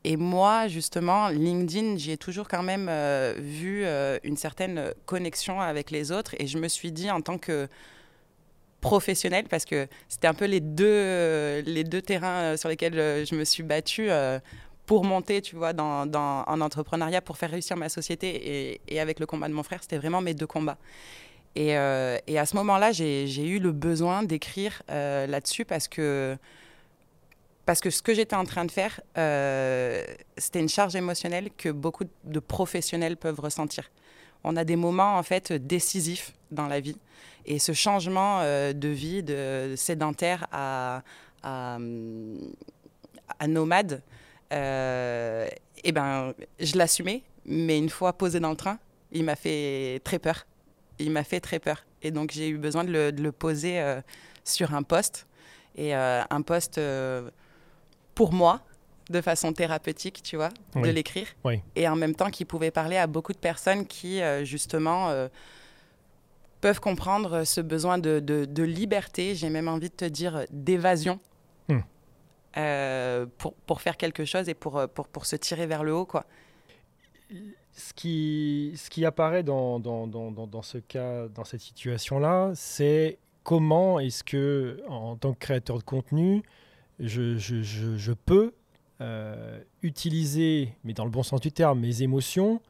et 0.03 0.17
moi, 0.17 0.67
justement, 0.69 1.29
LinkedIn, 1.29 1.97
j'ai 1.97 2.17
toujours 2.17 2.49
quand 2.49 2.63
même 2.63 2.91
vu 3.39 3.85
une 4.25 4.37
certaine 4.37 4.93
connexion 5.07 5.61
avec 5.61 5.91
les 5.91 6.11
autres. 6.11 6.35
Et 6.39 6.47
je 6.47 6.59
me 6.59 6.69
suis 6.69 6.91
dit, 6.91 7.11
en 7.11 7.21
tant 7.21 7.39
que 7.39 7.69
professionnel 8.81 9.45
parce 9.49 9.65
que 9.65 9.87
c'était 10.09 10.27
un 10.29 10.35
peu 10.35 10.47
les 10.47 10.61
deux, 10.61 11.61
les 11.67 11.85
deux 11.85 12.03
terrains 12.03 12.57
sur 12.57 12.69
lesquels 12.69 12.95
je 13.27 13.35
me 13.35 13.45
suis 13.45 13.63
battue 13.63 14.11
pour 14.87 15.05
monter, 15.05 15.41
tu 15.41 15.55
vois, 15.55 15.73
dans, 15.73 16.05
dans, 16.05 16.43
en 16.47 16.61
entrepreneuriat, 16.61 17.21
pour 17.21 17.39
faire 17.39 17.51
réussir 17.51 17.77
ma 17.77 17.89
société. 17.89 18.29
Et, 18.29 18.81
et 18.89 19.01
avec 19.01 19.21
le 19.21 19.27
combat 19.27 19.49
de 19.49 19.55
mon 19.55 19.63
frère, 19.63 19.79
c'était 19.83 19.99
vraiment 19.99 20.21
mes 20.21 20.35
deux 20.35 20.49
combats. 20.49 20.79
Et, 21.57 21.77
euh, 21.77 22.19
et 22.27 22.39
à 22.39 22.47
ce 22.47 22.57
moment-là, 22.57 22.93
j'ai 22.93 23.49
eu 23.49 23.59
le 23.59 23.73
besoin 23.73 24.23
d'écrire 24.23 24.83
euh, 24.91 25.27
là-dessus 25.27 25.65
parce 25.65 25.89
que, 25.89 26.37
parce 27.67 27.81
que 27.81 27.91
ce 27.91 28.03
que 28.03 28.15
j'étais 28.15 28.37
en 28.37 28.45
train 28.45 28.65
de 28.65 28.71
faire, 28.71 29.01
euh, 29.19 30.05
c'était 30.37 30.61
une 30.61 30.69
charge 30.69 30.95
émotionnelle 30.97 31.51
que 31.57 31.69
beaucoup 31.69 32.05
de 32.25 32.41
professionnels 32.41 33.17
peuvent 33.17 33.41
ressentir. 33.41 33.91
On 34.45 34.57
a 34.57 34.65
des 34.65 34.77
moments, 34.77 35.17
en 35.17 35.23
fait, 35.23 35.53
décisifs 35.53 36.33
dans 36.51 36.67
la 36.67 36.81
vie. 36.81 36.97
Et 37.47 37.59
ce 37.59 37.73
changement 37.73 38.43
de 38.43 38.89
vie, 38.89 39.23
de 39.23 39.75
sédentaire 39.77 40.47
à, 40.53 41.03
à, 41.43 41.79
nomade, 43.49 44.03
euh, 44.53 45.49
eh 45.85 45.93
ben, 45.93 46.35
je 46.59 46.77
l'assumais, 46.77 47.23
mais 47.47 47.79
une 47.79 47.89
fois 47.89 48.13
posé 48.13 48.41
dans 48.41 48.51
le 48.51 48.57
train, 48.57 48.79
il 49.13 49.25
m'a 49.25 49.37
fait 49.37 50.01
très 50.05 50.19
peur. 50.19 50.47
Il 50.99 51.11
m'a 51.11 51.25
fait 51.25 51.41
très 51.41 51.59
peur. 51.59 51.85
Et 52.03 52.11
donc, 52.11 52.31
j'ai 52.33 52.49
eu 52.49 52.59
besoin 52.59 52.85
de 52.85 53.13
le, 53.17 53.33
poser 53.33 53.81
euh, 53.81 54.01
sur 54.45 54.75
un 54.75 54.83
poste. 54.83 55.27
Et 55.77 55.95
euh, 55.95 56.23
un 56.29 56.43
poste 56.43 56.81
pour 58.15 58.33
moi, 58.33 58.61
de 59.11 59.21
façon 59.21 59.53
thérapeutique, 59.53 60.23
tu 60.23 60.37
vois, 60.37 60.51
de 60.75 60.89
l'écrire. 60.89 61.27
Et 61.77 61.87
en 61.89 61.97
même 61.97 62.15
temps, 62.15 62.31
qui 62.31 62.45
pouvait 62.45 62.71
parler 62.71 62.97
à 62.97 63.07
beaucoup 63.07 63.33
de 63.33 63.39
personnes 63.39 63.87
qui, 63.87 64.21
justement, 64.43 65.29
peuvent 66.61 66.81
comprendre 66.81 67.45
ce 67.45 67.61
besoin 67.61 67.99
de, 67.99 68.21
de 68.21 68.63
liberté, 68.63 69.35
j'ai 69.35 69.51
même 69.51 69.69
envie 69.69 69.91
de 69.91 69.95
te 69.95 70.05
dire 70.05 70.45
d'évasion 70.51 71.21
euh, 72.57 73.27
pour, 73.39 73.55
pour, 73.55 73.81
faire 73.81 73.97
quelque 73.97 74.25
chose 74.25 74.49
et 74.49 74.55
pour, 74.55 74.77
euh, 74.77 74.89
pour, 74.89 75.07
pour, 75.07 75.25
se 75.25 75.37
tirer 75.37 75.67
vers 75.69 75.85
le 75.85 75.95
haut. 75.95 76.05
Quoi. 76.05 76.27
Ce, 77.73 77.95
qui, 77.95 78.73
ce 78.77 78.91
qui 78.91 79.05
apparaît 79.05 79.45
dans, 79.45 79.79
dans, 79.79 80.09
dans, 80.09 80.33
dans 80.33 80.63
ce 80.63 80.79
cas, 80.79 81.29
dans 81.29 81.45
cette 81.45 81.61
situation-là, 81.61 82.51
c'est 82.57 83.19
comment 83.45 84.01
est-ce 84.01 84.25
que, 84.25 84.83
en 84.89 85.15
tant 85.15 85.33
que 85.33 85.39
créateur 85.39 85.79
de 85.79 85.85
contenu, 85.85 86.43
je, 86.99 87.39
je, 87.39 87.63
je, 87.63 88.13
peux 88.13 88.47
euh, 88.47 88.51
utiliser, 89.83 90.75
mais 90.85 90.93
dans 90.93 91.05
le 91.05 91.11
bon 91.11 91.23
sens 91.23 91.41
du 91.41 91.53
terme, 91.53 91.81
mes 91.81 92.03
émotions 92.03 92.61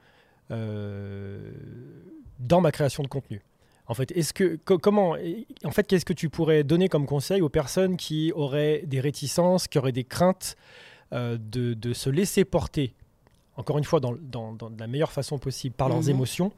dans 2.41 2.61
ma 2.61 2.73
création 2.73 3.03
de 3.03 3.09
contenu. 3.09 3.43
En 3.87 3.95
fait, 3.95 4.13
est-ce 4.13 4.33
que 4.33 4.57
comment 4.65 5.17
en 5.65 5.71
fait 5.73 5.85
qu'est-ce 5.87 6.05
que 6.05 6.13
tu 6.13 6.29
pourrais 6.29 6.63
donner 6.65 6.89
comme 6.89 7.07
conseil 7.07 7.41
aux 7.43 7.49
personnes 7.49 7.97
qui 7.97 8.33
auraient 8.35 8.83
des 8.87 9.01
réticences, 9.01 9.67
qui 9.69 9.79
auraient 9.79 9.91
des 9.93 10.05
craintes 10.05 10.57
euh, 11.13 11.37
de, 11.41 11.93
se 11.93 12.09
laisser 12.09 12.45
porter 12.45 12.95
encore 13.57 13.77
une 13.79 13.85
fois, 13.85 14.01
dans, 14.01 14.15
dans- 14.15 14.53
dans 14.55 14.71
de 14.71 14.81
la 14.81 14.87
meilleure 14.87 15.13
façon 15.13 15.39
possible 15.39 15.75
par 15.75 15.89
leurs 15.91 16.05
Mhm. 16.05 16.09
émotions, 16.11 16.53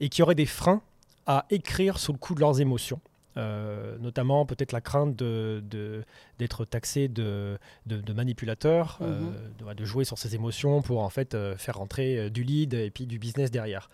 et 0.00 0.08
qui 0.08 0.22
auraient 0.22 0.34
des 0.34 0.46
freins 0.46 0.80
à 1.26 1.44
écrire 1.50 1.98
sous 2.00 2.10
le 2.12 2.18
coup 2.18 2.34
de 2.34 2.40
leurs 2.40 2.60
émotions? 2.60 3.00
Euh, 3.38 3.96
notamment 3.98 4.44
peut-être 4.44 4.72
la 4.72 4.80
crainte 4.82 5.16
de- 5.16 5.62
de- 5.70 6.04
d'être 6.38 6.64
taxé 6.66 7.08
de, 7.08 7.58
de, 7.86 8.00
de 8.02 8.12
manipulateur, 8.12 8.98
euh, 9.00 9.20
Mhm. 9.20 9.68
de, 9.68 9.72
de 9.74 9.84
jouer 9.86 10.04
sur 10.04 10.18
ses 10.18 10.34
émotions 10.34 10.82
pour 10.82 11.00
en 11.00 11.08
fait 11.08 11.34
euh, 11.34 11.56
faire 11.56 11.76
rentrer 11.78 12.28
du 12.28 12.42
lead 12.44 12.74
et 12.74 12.90
puis 12.90 13.06
du 13.06 13.18
business 13.18 13.50
derrière. 13.50 13.88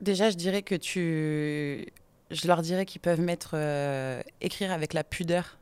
Déjà, 0.00 0.30
je 0.30 0.36
dirais 0.36 0.62
que 0.62 0.74
tu. 0.76 1.86
Je 2.30 2.46
leur 2.46 2.62
dirais 2.62 2.84
qu'ils 2.86 3.00
peuvent 3.00 3.20
mettre. 3.20 3.54
écrire 4.40 4.70
avec 4.72 4.92
la 4.92 5.02
pudeur 5.04 5.58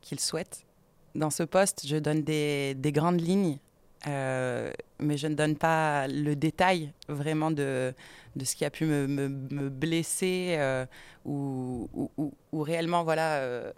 qu'ils 0.00 0.20
souhaitent. 0.20 0.64
Dans 1.14 1.30
ce 1.30 1.42
poste, 1.42 1.86
je 1.86 1.96
donne 1.96 2.22
des, 2.22 2.74
des 2.74 2.92
grandes 2.92 3.20
lignes, 3.20 3.58
euh, 4.06 4.72
mais 4.98 5.16
je 5.16 5.26
ne 5.26 5.34
donne 5.34 5.56
pas 5.56 6.08
le 6.08 6.34
détail 6.34 6.92
vraiment 7.08 7.50
de, 7.50 7.92
de 8.36 8.44
ce 8.44 8.56
qui 8.56 8.64
a 8.64 8.70
pu 8.70 8.84
me, 8.86 9.06
me- 9.06 9.28
me 9.28 9.68
blesser 9.68 10.54
euh, 10.58 10.86
ou, 11.24 11.88
ou- 12.16 12.32
réellement, 12.62 13.04
voilà. 13.04 13.36
euh, 13.36 13.72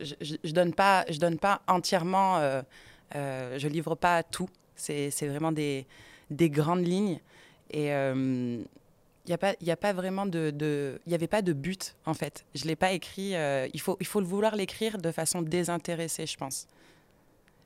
je, 0.00 0.14
je 0.44 0.52
donne 0.52 0.72
pas, 0.72 1.04
je 1.10 1.18
donne 1.18 1.38
pas 1.38 1.60
entièrement. 1.66 2.40
je 3.12 3.68
livre 3.68 3.94
pas 3.94 4.22
tout. 4.22 4.48
C'est 4.76 5.10
vraiment 5.26 5.52
des, 5.52 5.86
des 6.30 6.50
grandes 6.50 6.86
lignes. 6.86 7.20
Et 7.70 7.88
il 7.88 8.64
n'y 9.26 9.32
a, 9.34 9.38
pas- 9.38 9.54
a 9.66 9.76
pas 9.76 9.92
vraiment 9.92 10.24
de... 10.24 10.98
Il 11.04 11.08
n'y 11.10 11.14
avait 11.14 11.26
pas 11.26 11.42
de 11.42 11.52
but, 11.52 11.94
en 12.06 12.14
fait. 12.14 12.44
Je 12.54 12.62
ne 12.64 12.68
l'ai 12.68 12.76
pas 12.76 12.92
écrit. 12.92 13.34
il, 13.74 13.80
faut, 13.80 13.96
il 14.00 14.06
faut 14.06 14.22
vouloir 14.22 14.54
l'écrire 14.56 14.98
de 14.98 15.10
façon 15.10 15.42
désintéressée, 15.42 16.26
je 16.26 16.36
pense. 16.36 16.66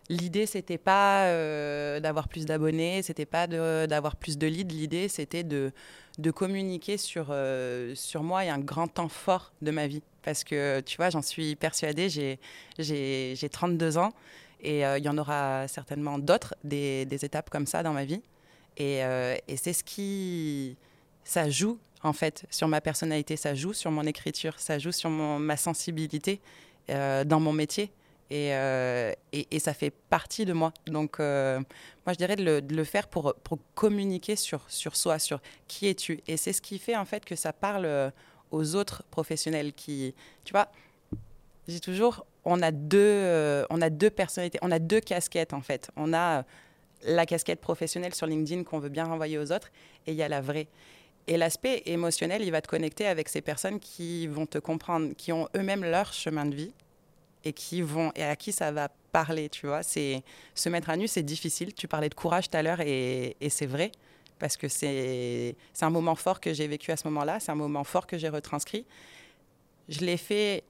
L'idée, 0.08 0.46
c'était 0.46 0.78
pas 0.78 1.26
euh, 1.26 2.00
d'avoir 2.00 2.28
plus 2.28 2.44
d'abonnés, 2.44 3.02
c'était 3.02 3.26
pas 3.26 3.46
d'avoir 3.46 4.16
plus 4.16 4.36
de 4.36 4.46
leads. 4.46 4.74
L'idée, 4.74 5.08
c'était 5.08 5.44
de, 5.44 5.72
communiquer 6.34 6.96
sur, 6.98 7.28
euh, 7.30 7.94
sur 7.94 8.22
moi 8.22 8.44
et 8.44 8.48
un 8.48 8.58
grand 8.58 8.88
temps 8.88 9.08
fort 9.08 9.52
de 9.62 9.70
ma 9.70 9.86
vie. 9.86 10.02
Parce 10.22 10.44
que, 10.44 10.80
tu 10.80 10.96
vois, 10.96 11.10
j'en 11.10 11.22
suis 11.22 11.56
persuadée, 11.56 12.08
j'ai- 12.08 12.38
j'ai 12.78 13.34
j'ai 13.36 13.48
32 13.48 13.96
ans 13.98 14.12
et 14.60 14.84
euh, 14.86 14.98
il 14.98 15.04
y 15.04 15.08
en 15.08 15.18
aura 15.18 15.66
certainement 15.68 16.18
d'autres, 16.18 16.54
des, 16.64 17.06
étapes 17.24 17.50
comme 17.50 17.66
ça 17.66 17.82
dans 17.82 17.92
ma 17.92 18.04
vie. 18.04 18.22
Et, 18.76 19.00
et 19.48 19.56
c'est 19.56 19.72
ce 19.74 19.84
qui. 19.84 20.76
Ça 21.24 21.48
joue, 21.50 21.78
en 22.02 22.12
fait, 22.12 22.46
sur 22.50 22.68
ma 22.68 22.80
personnalité, 22.80 23.36
ça 23.36 23.54
joue 23.54 23.72
sur 23.74 23.90
mon 23.90 24.04
écriture, 24.06 24.54
ça 24.58 24.78
joue 24.78 24.92
sur 24.92 25.10
ma 25.10 25.56
sensibilité 25.56 26.40
dans 26.88 27.40
mon 27.40 27.52
métier. 27.52 27.92
Et, 28.32 28.54
euh, 28.54 29.12
et, 29.34 29.58
ça 29.58 29.74
fait 29.74 29.90
partie 29.90 30.46
de 30.46 30.54
moi. 30.54 30.72
Donc, 30.86 31.20
euh, 31.20 31.58
moi, 32.06 32.14
je 32.14 32.16
dirais 32.16 32.34
de 32.34 32.74
le, 32.74 32.84
faire 32.84 33.06
pour, 33.06 33.34
communiquer 33.74 34.36
sur, 34.36 34.64
soi, 34.70 35.18
sur 35.18 35.42
qui 35.68 35.86
es-tu. 35.86 36.18
Et 36.26 36.38
c'est 36.38 36.54
ce 36.54 36.62
qui 36.62 36.78
fait, 36.78 36.96
en 36.96 37.04
fait, 37.04 37.26
que 37.26 37.36
ça 37.36 37.52
parle 37.52 37.84
euh, 37.84 38.10
aux 38.50 38.74
autres 38.74 39.02
professionnels 39.10 39.74
qui. 39.74 40.14
Tu 40.46 40.52
vois, 40.52 40.68
j'ai 41.68 41.78
toujours. 41.78 42.24
On 42.46 42.62
a, 42.62 42.70
deux, 42.70 43.66
on 43.68 43.82
a 43.82 43.90
deux 43.90 44.08
personnalités, 44.08 44.58
on 44.62 44.70
a 44.70 44.78
deux 44.78 45.00
casquettes, 45.00 45.52
en 45.52 45.60
fait. 45.60 45.90
On 45.96 46.14
a 46.14 46.44
la 47.02 47.26
casquette 47.26 47.60
professionnelle 47.60 48.14
sur 48.14 48.26
LinkedIn 48.26 48.64
qu'on 48.64 48.78
veut 48.78 48.88
bien 48.88 49.04
renvoyer 49.04 49.36
aux 49.36 49.52
autres, 49.52 49.70
et 50.06 50.12
il 50.12 50.16
y 50.16 50.22
a 50.22 50.28
la 50.28 50.40
vraie. 50.40 50.68
Et 51.26 51.36
l'aspect 51.36 51.82
émotionnel, 51.84 52.40
il 52.42 52.50
va 52.50 52.62
te 52.62 52.66
connecter 52.66 53.06
avec 53.06 53.28
ces 53.28 53.42
personnes 53.42 53.78
qui 53.78 54.26
vont 54.26 54.46
te 54.46 54.56
comprendre, 54.56 55.12
qui 55.18 55.32
ont 55.32 55.48
eux-mêmes 55.54 55.84
leur 55.84 56.14
chemin 56.14 56.46
de 56.46 56.54
vie 56.54 56.72
et 57.44 57.52
qui 57.52 57.82
vont 57.82 58.12
et 58.14 58.22
à 58.22 58.36
qui 58.36 58.52
ça 58.52 58.70
va 58.70 58.88
parler, 59.12 59.48
tu 59.48 59.66
vois. 59.66 59.82
C'est 59.82 60.22
se 60.54 60.68
mettre 60.68 60.90
à 60.90 60.96
nu, 60.96 61.06
c'est 61.06 61.22
difficile. 61.22 61.74
Tu 61.74 61.86
parlais 61.86 62.08
de 62.08 62.14
courage 62.14 62.50
tout 62.50 62.56
à 62.56 62.62
l'heure 62.62 62.80
et, 62.80 63.36
c'est 63.50 63.66
vrai 63.66 63.92
parce 64.38 64.56
que 64.56 64.66
c'est 64.66 65.54
un 65.80 65.90
moment 65.90 66.16
fort 66.16 66.40
que 66.40 66.52
j'ai 66.52 66.66
vécu 66.66 66.90
à 66.90 66.96
ce 66.96 67.06
moment-là, 67.08 67.38
c'est 67.38 67.52
un 67.52 67.56
moment 67.56 67.84
fort 67.84 68.08
que 68.08 68.18
j'ai 68.18 68.28
retranscrit. 68.28 68.84
Je 69.88 70.00
l'ai 70.00 70.16
fait 70.16 70.64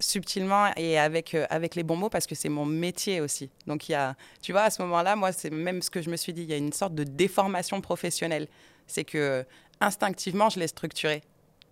subtilement 0.00 0.72
et 0.76 0.98
avec, 0.98 1.34
euh, 1.34 1.46
avec 1.48 1.74
les 1.74 1.82
bons 1.82 1.96
mots 1.96 2.10
parce 2.10 2.26
que 2.26 2.34
c'est 2.34 2.48
mon 2.48 2.66
métier 2.66 3.20
aussi. 3.20 3.48
Donc 3.66 3.88
il 3.88 3.92
y 3.92 3.94
a, 3.94 4.16
tu 4.42 4.52
vois, 4.52 4.62
à 4.62 4.70
ce 4.70 4.82
moment-là, 4.82 5.16
moi, 5.16 5.32
c'est 5.32 5.50
même 5.50 5.82
ce 5.82 5.90
que 5.90 6.02
je 6.02 6.10
me 6.10 6.16
suis 6.16 6.32
dit, 6.32 6.42
il 6.42 6.50
y 6.50 6.52
a 6.52 6.56
une 6.56 6.72
sorte 6.72 6.94
de 6.94 7.04
déformation 7.04 7.80
professionnelle. 7.80 8.48
C'est 8.86 9.04
que 9.04 9.44
instinctivement, 9.80 10.50
je 10.50 10.58
l'ai 10.58 10.68
structuré 10.68 11.22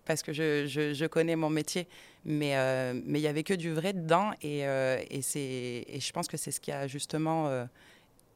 parce 0.05 0.23
que 0.23 0.33
je, 0.33 0.65
je 0.67 1.05
connais 1.05 1.35
mon 1.35 1.49
métier. 1.49 1.87
Mais 2.25 2.57
euh, 2.57 2.99
mais 3.05 3.19
il 3.19 3.21
y 3.21 3.27
avait 3.27 3.43
que 3.43 3.53
du 3.53 3.71
vrai 3.71 3.93
dedans 3.93 4.31
et, 4.41 4.65
euh, 4.65 4.99
et, 5.11 5.21
c'est, 5.21 5.85
je 5.99 6.11
pense 6.11 6.27
que 6.27 6.37
c'est 6.37 6.49
ce 6.49 6.59
qui 6.59 6.71
a 6.71 6.87
justement 6.87 7.47
euh, 7.47 7.65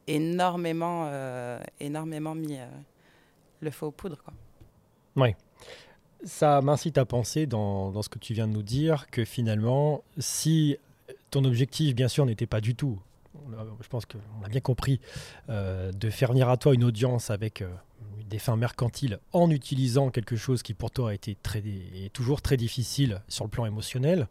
énormément, 0.05 1.12
énormément 1.79 2.36
mis 2.36 2.58
le 3.62 3.72
feu 3.72 3.88
aux 3.88 3.91
poudres. 3.91 4.22
Quoi. 4.24 4.34
Ça 6.24 6.62
m'incite 6.62 6.98
à 6.98 7.05
penser 7.05 7.48
dans, 7.48 7.91
dans 7.91 8.01
ce 8.01 8.10
que 8.10 8.19
tu 8.19 8.34
viens 8.34 8.48
de 8.48 8.53
nous 8.53 8.63
dire 8.63 9.08
que 9.10 9.25
finalement, 9.25 10.03
si 10.17 10.77
ton 11.31 11.43
objectif, 11.46 11.96
bien 11.96 12.08
sûr, 12.08 12.25
n'était 12.25 12.48
pas 12.48 12.62
du 12.62 12.75
tout, 12.75 13.00
je 13.81 13.88
pense 13.88 14.05
qu'on 14.05 14.46
a 14.46 14.50
bien 14.50 14.62
compris, 14.62 15.00
de 15.48 16.10
faire 16.10 16.29
venir 16.29 16.50
à 16.50 16.58
toi 16.58 16.74
une 16.75 16.84
audience 16.84 17.29
avec 17.29 17.63
des 18.29 18.39
fins 18.39 18.55
mercantiles 18.55 19.19
en 19.33 19.50
utilisant 19.50 20.09
quelque 20.09 20.36
chose 20.36 20.63
qui 20.63 20.74
pour 20.74 20.91
toi 20.91 21.09
a 21.09 21.13
été 21.13 21.36
toujours 22.13 22.41
très 22.41 22.57
difficile 22.57 23.21
sur 23.27 23.43
le 23.43 23.50
plan 23.50 23.65
émotionnel, 23.65 24.27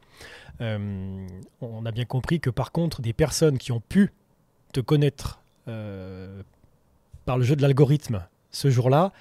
euh, 0.61 1.26
on 1.61 1.85
a 1.85 1.90
bien 1.93 2.05
compris 2.05 2.40
que 2.40 2.50
par 2.50 2.73
contre, 2.73 3.02
des 3.02 3.12
personnes 3.12 3.59
qui 3.59 3.73
ont 3.73 3.81
pu 3.81 4.12
te 4.73 4.81
connaître 4.81 5.40
euh, 5.67 6.43
par 7.25 7.38
le 7.38 7.45
jeu 7.45 7.57
de 7.57 7.62
l'algorithme 7.62 8.26
ce 8.50 8.71
jour-là, 8.71 9.12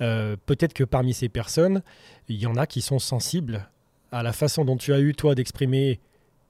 euh, 0.00 0.36
peut-être 0.44 0.74
que 0.74 0.84
parmi 0.84 1.14
ces 1.14 1.28
personnes, 1.28 1.82
il 2.28 2.36
y 2.36 2.46
en 2.46 2.56
a 2.56 2.66
qui 2.66 2.82
sont 2.82 2.98
sensibles 2.98 3.68
à 4.12 4.22
la 4.22 4.32
façon 4.32 4.64
dont 4.64 4.76
tu 4.76 4.92
as 4.92 5.00
eu, 5.00 5.14
toi, 5.14 5.34
d'exprimer 5.34 6.00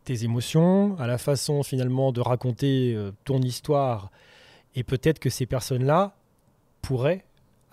tes 0.05 0.25
émotions, 0.25 0.99
à 0.99 1.07
la 1.07 1.19
façon 1.19 1.63
finalement 1.63 2.13
de 2.13 2.21
raconter 2.21 2.97
ton 3.25 3.41
histoire. 3.41 4.11
Et 4.77 4.85
peut-être 4.85 5.19
que 5.19 5.31
ces 5.31 5.47
personnes-là 5.47 6.15
pourraient, 6.83 7.25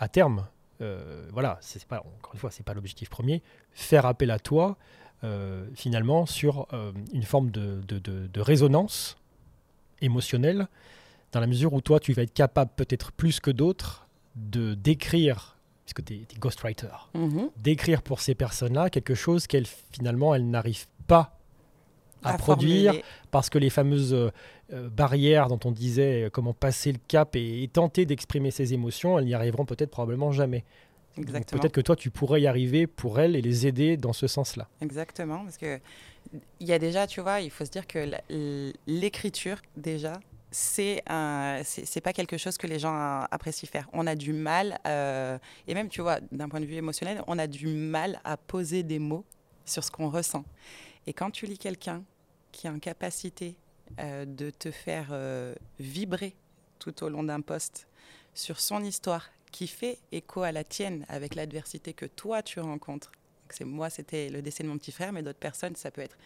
à 0.04 0.08
terme, 0.08 0.46
euh, 0.82 1.28
voilà, 1.32 1.58
c'est 1.62 1.86
pas, 1.86 2.00
encore 2.00 2.34
une 2.34 2.40
fois, 2.40 2.52
c'est 2.52 2.64
pas 2.66 2.74
l'objectif 2.74 3.10
premier, 3.10 3.42
faire 3.72 4.06
appel 4.06 4.30
à 4.32 4.40
toi, 4.40 4.78
euh, 5.24 5.66
finalement, 5.76 6.26
sur 6.26 6.68
euh, 6.74 6.92
une 7.14 7.24
forme 7.24 7.50
de, 7.52 7.82
de- 7.88 8.00
de- 8.00 8.28
de 8.28 8.42
résonance 8.42 9.18
émotionnelle, 10.02 10.68
dans 11.32 11.40
la 11.40 11.48
mesure 11.48 11.74
où 11.74 11.82
toi, 11.82 12.00
tu 12.00 12.14
vas 12.14 12.24
être 12.24 12.34
capable, 12.34 12.72
peut-être 12.76 13.12
plus 13.12 13.40
que 13.40 13.50
d'autres, 13.52 14.08
de 14.36 14.74
d'écrire, 14.74 15.58
puisque 15.86 16.04
tu 16.04 16.14
es, 16.16 16.40
ghostwriter, 16.40 16.88
d'écrire 17.58 18.02
pour 18.02 18.20
ces 18.20 18.36
personnes-là 18.36 18.90
quelque 18.90 19.16
chose 19.16 19.48
qu'elles, 19.48 19.68
finalement, 19.92 20.36
elles 20.36 20.50
n'arrivent 20.50 20.88
pas 21.08 21.40
à, 22.24 22.38
produire, 22.38 22.92
formuler. 22.92 23.06
parce 23.32 23.50
que 23.50 23.58
les 23.58 23.70
fameuses 23.70 24.32
euh, 24.74 24.90
barrières 24.90 25.48
dont 25.48 25.60
on 25.66 25.72
disait 25.72 26.30
comment 26.34 26.54
passer 26.54 26.92
le 26.92 27.00
cap 27.08 27.36
et, 27.36 27.64
et 27.64 27.68
tenter 27.68 28.06
d'exprimer 28.06 28.52
ses 28.52 28.74
émotions, 28.74 29.18
elles 29.18 29.26
n'y 29.26 29.34
arriveront 29.34 29.66
peut-être 29.66 29.92
probablement 29.92 30.32
jamais. 30.32 30.64
Exactement. 31.18 31.62
Peut-être 31.62 31.74
que 31.74 31.82
toi, 31.82 31.96
tu 31.96 32.10
pourrais 32.10 32.42
y 32.42 32.48
arriver 32.48 32.88
pour 32.88 33.20
elles 33.20 33.36
et 33.36 33.42
les 33.42 33.68
aider 33.68 33.98
dans 33.98 34.14
ce 34.14 34.28
sens-là. 34.28 34.68
Exactement, 34.82 35.44
parce 35.44 35.58
que 35.58 35.80
il 36.60 36.68
y 36.68 36.74
a 36.74 36.80
déjà, 36.80 37.06
tu 37.06 37.22
vois, 37.22 37.42
il 37.42 37.52
faut 37.52 37.66
se 37.66 37.70
dire 37.70 37.86
que 37.86 38.10
l'écriture 38.88 39.58
déjà, 39.78 40.14
c'est 40.52 41.04
c'est 41.64 42.02
pas 42.02 42.14
quelque 42.14 42.38
chose 42.38 42.58
que 42.58 42.68
les 42.68 42.80
gens 42.80 43.26
apprécient 43.30 43.70
faire. 43.70 43.90
On 43.94 44.08
a 44.08 44.16
du 44.16 44.34
mal, 44.34 44.80
euh, 44.88 45.38
et 45.68 45.74
même, 45.74 45.90
tu 45.90 46.02
vois, 46.02 46.20
d'un 46.32 46.50
point 46.50 46.60
de 46.60 46.66
vue 46.66 46.76
émotionnel, 46.76 47.22
on 47.28 47.38
a 47.38 47.48
du 47.48 47.68
mal 47.68 48.20
à 48.24 48.38
poser 48.38 48.84
des 48.84 49.00
mots 49.00 49.26
sur 49.66 49.84
ce 49.84 49.92
qu'on 49.92 50.10
ressent. 50.10 50.44
Et 51.06 51.14
quand 51.14 51.32
tu 51.32 51.46
lis 51.46 51.58
quelqu'un 51.58 52.04
qui 52.52 52.68
a 52.68 52.72
une 52.72 52.80
capacité 52.80 53.56
euh, 54.00 54.26
de 54.26 54.50
te 54.50 54.72
faire 54.72 55.10
euh, 55.12 55.56
vibrer 55.80 56.36
tout 56.80 57.04
au 57.04 57.10
long 57.10 57.24
d'un 57.24 57.42
poste 57.42 57.88
sur 58.34 58.60
son 58.60 58.84
histoire, 58.84 59.30
qui 59.52 59.68
fait 59.68 60.00
écho 60.12 60.42
à 60.42 60.52
la 60.52 60.64
tienne 60.64 61.06
avec 61.10 61.36
l'adversité 61.36 61.94
que 61.94 62.08
toi 62.08 62.42
tu 62.42 62.60
rencontres. 62.60 63.12
C'est 63.50 63.66
moi, 63.66 63.92
c'était 63.92 64.30
le 64.30 64.42
décès 64.42 64.64
de 64.64 64.68
mon 64.68 64.80
petit 64.80 64.92
frère, 64.92 65.14
mais 65.14 65.22
d'autres 65.22 65.38
personnes, 65.38 65.76
ça 65.76 65.92
peut 65.92 66.02
être 66.02 66.18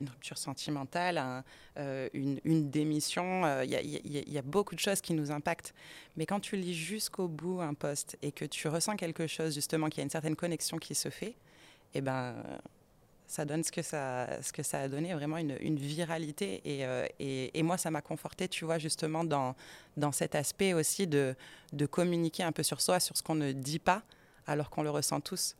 une 0.00 0.08
rupture 0.08 0.36
sentimentale, 0.36 1.44
euh, 1.76 2.08
une, 2.12 2.70
démission. 2.70 3.42
il 3.62 4.32
y 4.32 4.38
a 4.38 4.42
beaucoup 4.42 4.74
de 4.74 4.80
choses 4.80 5.00
qui 5.00 5.14
nous 5.14 5.30
impactent. 5.30 5.74
Mais 6.16 6.26
quand 6.26 6.40
tu 6.40 6.56
lis 6.56 6.74
jusqu'au 6.74 7.28
bout 7.28 7.60
un 7.60 7.74
poste 7.74 8.18
et 8.22 8.32
que 8.32 8.44
tu 8.44 8.66
ressens 8.66 8.96
quelque 8.96 9.28
chose 9.28 9.54
justement, 9.54 9.88
qu'il 9.88 9.98
y 9.98 10.00
a 10.00 10.04
une 10.04 10.10
certaine 10.10 10.34
connexion 10.34 10.78
qui 10.78 10.96
se 10.96 11.08
fait, 11.08 11.36
eh 11.94 12.00
ben 12.00 12.34
ça 13.32 13.46
donne 13.46 13.64
ce 13.64 13.72
que 13.72 13.80
ça, 13.80 14.26
a 14.78 14.88
donné, 14.88 15.14
vraiment 15.14 15.38
une, 15.38 15.76
viralité. 15.76 16.60
Et, 16.66 16.84
euh, 16.84 17.06
et, 17.18 17.62
moi, 17.62 17.78
ça 17.78 17.90
m'a 17.90 18.02
conforté, 18.02 18.46
tu 18.46 18.66
vois, 18.66 18.76
justement, 18.76 19.24
dans, 19.24 19.54
cet 20.12 20.34
aspect 20.34 20.74
aussi 20.74 21.06
de, 21.06 21.34
communiquer 21.90 22.42
un 22.42 22.52
peu 22.52 22.62
sur 22.62 22.82
soi, 22.82 23.00
sur 23.00 23.16
ce 23.16 23.22
qu'on 23.22 23.34
ne 23.34 23.52
dit 23.52 23.78
pas, 23.78 24.02
alors 24.46 24.68
qu'on 24.68 24.82
le 24.82 24.90
ressent 24.90 25.22
tous. 25.22 25.56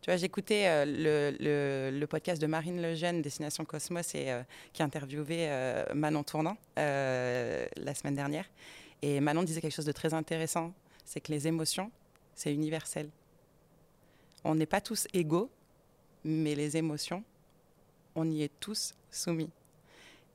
Tu 0.00 0.10
vois, 0.10 0.16
j'écoutais 0.16 0.64
euh, 0.66 1.90
le, 1.92 2.06
podcast 2.06 2.42
de 2.42 2.48
Marine 2.48 2.82
Lejeune, 2.82 3.22
Destination 3.22 3.64
Cosmos, 3.64 4.10
euh, 4.16 4.42
qui 4.72 4.82
interviewait 4.82 5.86
Manon 5.94 6.24
Tournant 6.24 6.56
la 6.76 7.94
semaine 7.94 8.16
dernière. 8.16 8.46
Et 9.02 9.20
Manon 9.20 9.44
disait 9.44 9.60
quelque 9.60 9.76
chose 9.76 9.86
de 9.86 9.92
très 9.92 10.14
intéressant, 10.14 10.72
c'est 11.04 11.20
que 11.20 11.30
les 11.30 11.46
émotions, 11.46 11.92
c'est 12.34 12.52
universel. 12.52 13.08
On 14.42 14.56
n'est 14.56 14.66
pas 14.66 14.80
tous 14.80 15.06
égaux, 15.14 15.48
mais 16.24 16.54
les 16.54 16.76
émotions, 16.76 17.22
on 18.14 18.30
y 18.30 18.42
est 18.42 18.52
tous 18.60 18.94
soumis. 19.10 19.50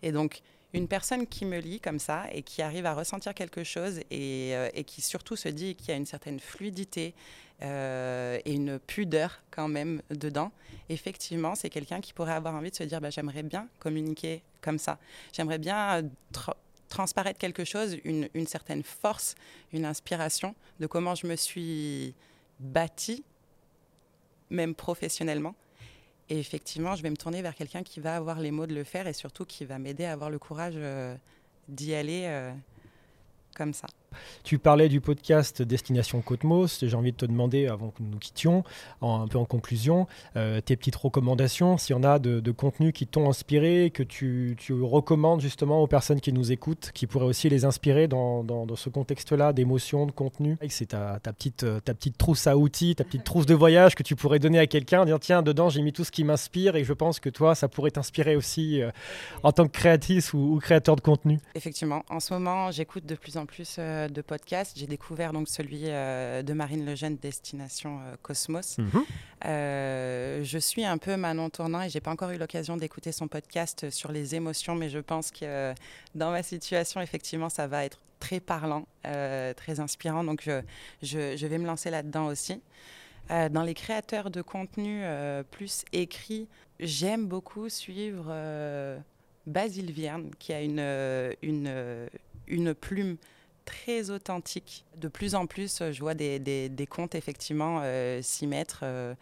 Et 0.01 0.11
donc, 0.11 0.41
une 0.73 0.87
personne 0.87 1.27
qui 1.27 1.45
me 1.45 1.59
lit 1.59 1.79
comme 1.79 1.99
ça 1.99 2.25
et 2.31 2.41
qui 2.41 2.61
arrive 2.61 2.85
à 2.85 2.93
ressentir 2.93 3.33
quelque 3.33 3.63
chose 3.63 3.99
et, 4.09 4.55
euh, 4.55 4.69
qui 4.85 5.01
surtout 5.01 5.35
se 5.35 5.49
dit 5.49 5.75
qu'il 5.75 5.89
y 5.89 5.91
a 5.91 5.95
une 5.95 6.05
certaine 6.05 6.39
fluidité 6.39 7.13
euh, 7.61 8.39
et 8.43 8.53
une 8.53 8.79
pudeur 8.79 9.41
quand 9.51 9.67
même 9.67 10.01
dedans, 10.09 10.51
effectivement, 10.89 11.53
c'est 11.55 11.69
quelqu'un 11.69 12.01
qui 12.01 12.11
pourrait 12.11 12.33
avoir 12.33 12.55
envie 12.55 12.71
de 12.71 12.75
se 12.75 12.83
dire 12.83 12.99
bah, 12.99 13.11
j'aimerais 13.11 13.43
bien 13.43 13.67
communiquer 13.79 14.41
comme 14.61 14.79
ça. 14.79 14.97
J'aimerais 15.31 15.59
bien 15.59 15.99
euh, 15.99 16.01
transparaître 16.89 17.39
quelque 17.39 17.63
chose, 17.63 17.97
une, 18.03 18.27
une, 18.33 18.47
certaine 18.47 18.83
force, 18.83 19.35
une 19.71 19.85
inspiration 19.85 20.55
de 20.79 20.87
comment 20.87 21.13
je 21.13 21.27
me 21.27 21.35
suis 21.35 22.15
bâtie, 22.59 23.23
même 24.49 24.73
professionnellement. 24.73 25.55
Et 26.29 26.39
effectivement, 26.39 26.95
je 26.95 27.03
vais 27.03 27.09
me 27.09 27.17
tourner 27.17 27.41
vers 27.41 27.55
quelqu'un 27.55 27.83
qui 27.83 27.99
va 27.99 28.15
avoir 28.15 28.39
les 28.39 28.51
mots 28.51 28.65
de 28.65 28.73
le 28.73 28.83
faire 28.83 29.07
et 29.07 29.13
surtout 29.13 29.45
qui 29.45 29.65
va 29.65 29.77
m'aider 29.77 30.05
à 30.05 30.13
avoir 30.13 30.29
le 30.29 30.39
courage 30.39 30.73
euh, 30.77 31.15
d'y 31.67 31.93
aller 31.93 32.23
euh, 32.25 32.51
comme 33.55 33.73
ça. 33.73 33.87
Tu 34.43 34.59
parlais 34.59 34.89
du 34.89 35.01
podcast 35.01 35.61
Destination 35.61 36.21
Cotmos. 36.21 36.83
J'ai 36.83 36.95
envie 36.95 37.11
de 37.11 37.17
te 37.17 37.25
demander, 37.25 37.67
avant 37.67 37.89
que 37.89 38.01
nous 38.01 38.17
quittions, 38.17 38.63
un 39.01 39.27
peu 39.27 39.37
en 39.37 39.45
conclusion, 39.45 40.07
euh, 40.35 40.61
tes 40.61 40.75
petites 40.75 40.95
recommandations, 40.95 41.77
s'il 41.77 41.95
y 41.95 41.99
en 41.99 42.03
a 42.03 42.19
de, 42.19 42.51
contenus 42.51 42.93
qui 42.93 43.07
t'ont 43.07 43.29
inspiré, 43.29 43.91
que 43.93 44.03
tu, 44.03 44.55
recommandes 44.81 45.41
justement 45.41 45.81
aux 45.81 45.87
personnes 45.87 46.21
qui 46.21 46.33
nous 46.33 46.51
écoutent, 46.51 46.91
qui 46.93 47.07
pourraient 47.07 47.25
aussi 47.25 47.49
les 47.49 47.65
inspirer 47.65 48.07
dans, 48.07 48.43
ce 48.75 48.89
contexte-là 48.89 49.53
d'émotion, 49.53 50.05
de 50.05 50.11
contenu. 50.11 50.57
C'est 50.69 50.87
ta, 50.87 51.19
petite, 51.19 51.65
ta 51.83 51.93
petite 51.93 52.17
trousse 52.17 52.47
à 52.47 52.57
outils, 52.57 52.95
ta 52.95 53.03
petite 53.03 53.23
trousse 53.23 53.45
de 53.45 53.53
voyage 53.53 53.95
que 53.95 54.03
tu 54.03 54.15
pourrais 54.15 54.39
donner 54.39 54.59
à 54.59 54.67
quelqu'un, 54.67 55.05
dire 55.05 55.19
tiens, 55.19 55.41
dedans 55.41 55.69
j'ai 55.69 55.81
mis 55.81 55.93
tout 55.93 56.03
ce 56.03 56.11
qui 56.11 56.23
m'inspire 56.23 56.75
et 56.75 56.83
je 56.83 56.93
pense 56.93 57.19
que 57.19 57.29
toi, 57.29 57.55
ça 57.55 57.67
pourrait 57.67 57.91
t'inspirer 57.91 58.35
aussi 58.35 58.81
euh, 58.81 58.91
en 59.43 59.51
tant 59.51 59.65
que 59.65 59.71
créatrice 59.71 60.33
ou, 60.33 60.59
créateur 60.61 60.95
de 60.95 61.01
contenu. 61.01 61.39
Effectivement, 61.55 62.03
en 62.09 62.19
ce 62.19 62.33
moment, 62.33 62.71
j'écoute 62.71 63.05
de 63.05 63.15
plus 63.15 63.37
en 63.37 63.45
plus. 63.45 63.77
Euh, 63.79 64.02
de 64.11 64.21
podcast. 64.21 64.73
J'ai 64.75 64.87
découvert 64.87 65.33
donc 65.33 65.47
celui 65.47 65.83
euh, 65.85 66.41
de 66.41 66.53
Marine 66.53 66.85
Lejeune, 66.85 67.17
Destination 67.17 67.99
euh, 67.99 68.15
Cosmos. 68.21 68.77
Mhm. 68.77 69.03
Euh, 69.45 70.43
je 70.43 70.57
suis 70.57 70.85
un 70.85 70.97
peu 70.97 71.15
Manon 71.15 71.49
Tournant 71.49 71.81
et 71.81 71.89
j'ai 71.89 72.01
pas 72.01 72.11
encore 72.11 72.31
eu 72.31 72.37
l'occasion 72.37 72.77
d'écouter 72.77 73.11
son 73.11 73.27
podcast 73.27 73.89
sur 73.89 74.11
les 74.11 74.35
émotions, 74.35 74.75
mais 74.75 74.89
je 74.89 74.99
pense 74.99 75.31
que 75.31 75.73
dans 76.15 76.31
ma 76.31 76.43
situation, 76.43 77.01
effectivement, 77.01 77.49
ça 77.49 77.67
va 77.67 77.85
être 77.85 77.99
très 78.19 78.39
parlant, 78.39 78.87
très 79.03 79.79
inspirant. 79.81 80.23
Donc 80.23 80.43
je, 80.45 80.61
je, 81.01 81.47
vais 81.47 81.57
me 81.57 81.65
lancer 81.65 81.89
là-dedans 81.89 82.27
aussi. 82.27 82.61
dans 83.29 83.63
les 83.63 83.73
créateurs 83.73 84.29
de 84.29 84.41
contenu 84.41 85.03
plus 85.51 85.83
écrit, 85.91 86.47
j'aime 86.79 87.27
beaucoup 87.27 87.67
suivre 87.67 88.33
Basile 89.45 89.91
Vierne, 89.91 90.31
qui 90.39 90.53
a 90.53 90.61
une, 90.61 91.35
une, 91.41 92.07
une 92.47 92.73
plume 92.73 93.17
très 93.65 94.09
authentique. 94.09 94.85
De 94.97 95.07
plus 95.07 95.35
en 95.35 95.45
plus, 95.45 95.83
je 95.91 95.99
vois 95.99 96.13
des, 96.13 96.39
des, 96.39 96.87
comptes 96.87 97.15
effectivement 97.15 97.81
euh, 97.83 98.21
s'y 98.21 98.47
mettre. 98.47 98.81
Euh, 98.83 99.15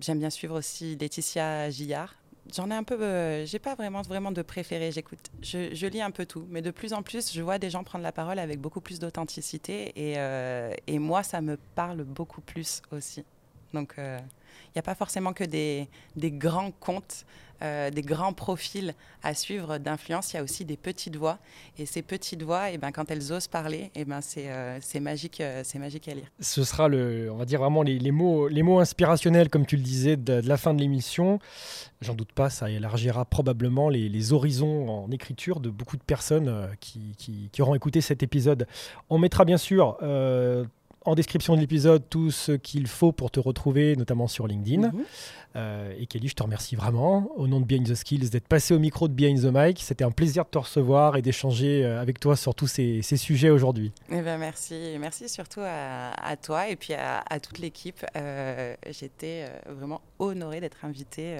j'aime 0.00 0.18
bien 0.18 0.30
suivre 0.30 0.58
aussi 0.58 0.96
Laetitia 0.96 1.70
Gillard. 1.70 2.14
J'en 2.54 2.70
ai 2.70 2.74
un 2.74 2.84
peu, 2.84 3.00
euh, 3.00 3.46
j'ai 3.46 3.58
pas 3.58 3.74
vraiment, 3.74 4.02
vraiment 4.02 4.30
de 4.30 4.42
préféré. 4.42 4.92
J'écoute, 4.92 5.30
je, 5.40 5.86
lit 5.86 6.02
un 6.02 6.10
peu 6.10 6.26
tout, 6.26 6.46
mais 6.50 6.60
de 6.60 6.70
plus 6.70 6.92
en 6.92 7.02
plus, 7.02 7.32
je 7.32 7.40
vois 7.40 7.58
des 7.58 7.70
gens 7.70 7.84
prendre 7.84 8.02
la 8.02 8.12
parole 8.12 8.38
avec 8.38 8.60
beaucoup 8.60 8.82
plus 8.82 8.98
d'authenticité 8.98 9.92
et, 9.96 10.16
et, 10.86 10.98
moi, 10.98 11.22
ça 11.22 11.40
me 11.40 11.56
parle 11.74 12.04
beaucoup 12.04 12.42
plus 12.42 12.82
aussi. 12.92 13.24
Donc, 13.74 13.94
il 13.98 14.76
n'y 14.76 14.78
a 14.78 14.82
pas 14.82 14.94
forcément 14.94 15.32
que 15.32 15.44
des, 15.44 15.88
grands 16.16 16.70
comptes 16.70 17.24
euh, 17.62 17.90
des 17.90 18.02
grands 18.02 18.32
profils 18.32 18.94
à 19.22 19.32
suivre 19.32 19.78
d'influence, 19.78 20.32
il 20.32 20.36
y 20.36 20.38
a 20.38 20.42
aussi 20.42 20.64
des 20.64 20.76
petites 20.76 21.16
voix. 21.16 21.38
Et 21.78 21.86
ces 21.86 22.02
petites 22.02 22.42
voix, 22.42 22.70
eh 22.70 22.78
ben, 22.78 22.90
quand 22.90 23.10
elles 23.10 23.32
osent 23.32 23.46
parler, 23.46 23.90
eh 23.94 24.04
ben, 24.04 24.20
c'est 24.20 24.50
euh, 24.50 24.78
magique, 25.00 25.40
euh, 25.40 25.62
c'est 25.64 25.78
magique 25.78 26.08
à 26.08 26.14
lire. 26.14 26.26
Ce 26.40 26.64
sera, 26.64 26.88
le, 26.88 27.30
on 27.30 27.36
va 27.36 27.44
dire 27.44 27.60
vraiment 27.60 27.82
les, 27.82 28.10
mots, 28.10 28.48
les 28.48 28.62
mots 28.62 28.80
inspirationnels, 28.80 29.48
comme 29.48 29.66
tu 29.66 29.76
le 29.76 29.82
disais, 29.82 30.16
de, 30.16 30.42
la 30.44 30.56
fin 30.56 30.74
de 30.74 30.80
l'émission. 30.80 31.38
J'en 32.02 32.14
doute 32.14 32.32
pas, 32.32 32.50
ça 32.50 32.68
élargira 32.68 33.24
probablement 33.24 33.88
les, 33.88 34.32
horizons 34.32 34.88
en 34.88 35.10
écriture 35.10 35.60
de 35.60 35.70
beaucoup 35.70 35.96
de 35.96 36.02
personnes 36.02 36.68
qui, 36.80 37.50
auront 37.60 37.74
écouté 37.74 38.00
cet 38.00 38.22
épisode. 38.22 38.66
On 39.10 39.18
mettra 39.18 39.44
bien 39.44 39.58
sûr 39.58 39.96
en 41.04 41.14
description 41.14 41.54
de 41.54 41.60
l'épisode 41.60 42.02
tout 42.08 42.30
ce 42.30 42.52
qu'il 42.52 42.86
faut 42.86 43.12
pour 43.12 43.30
te 43.30 43.40
retrouver, 43.40 43.94
notamment 43.96 44.26
sur 44.26 44.46
LinkedIn. 44.46 44.88
Mhm. 44.88 45.04
Euh, 45.56 45.94
et 45.98 46.06
Kelly, 46.06 46.28
je 46.28 46.34
te 46.34 46.42
remercie 46.42 46.74
vraiment, 46.74 47.30
au 47.36 47.46
nom 47.46 47.60
de 47.60 47.64
Behind 47.64 47.86
the 47.86 47.94
Skills, 47.94 48.30
d'être 48.30 48.48
passé 48.48 48.74
au 48.74 48.78
micro 48.78 49.06
de 49.06 49.12
Behind 49.12 49.40
the 49.40 49.54
Mic. 49.54 49.80
C'était 49.80 50.04
un 50.04 50.10
plaisir 50.10 50.44
de 50.44 50.50
te 50.50 50.58
recevoir 50.58 51.16
et 51.16 51.22
d'échanger 51.22 51.84
euh, 51.84 52.00
avec 52.00 52.18
toi 52.18 52.36
sur 52.36 52.54
tous 52.54 52.66
ces, 52.66 53.02
sujets 53.02 53.50
aujourd'hui. 53.50 53.92
Eh 54.10 54.22
ben 54.22 54.38
merci. 54.38 54.96
Merci 54.98 55.28
surtout 55.28 55.60
à, 55.62 56.36
toi 56.42 56.68
et 56.68 56.76
puis 56.76 56.94
à, 56.94 57.22
toute 57.40 57.58
l'équipe. 57.58 58.04
Euh, 58.16 58.74
j'étais 58.90 59.46
vraiment 59.68 60.00
honorée 60.18 60.60
d'être 60.60 60.84
invitée 60.84 61.38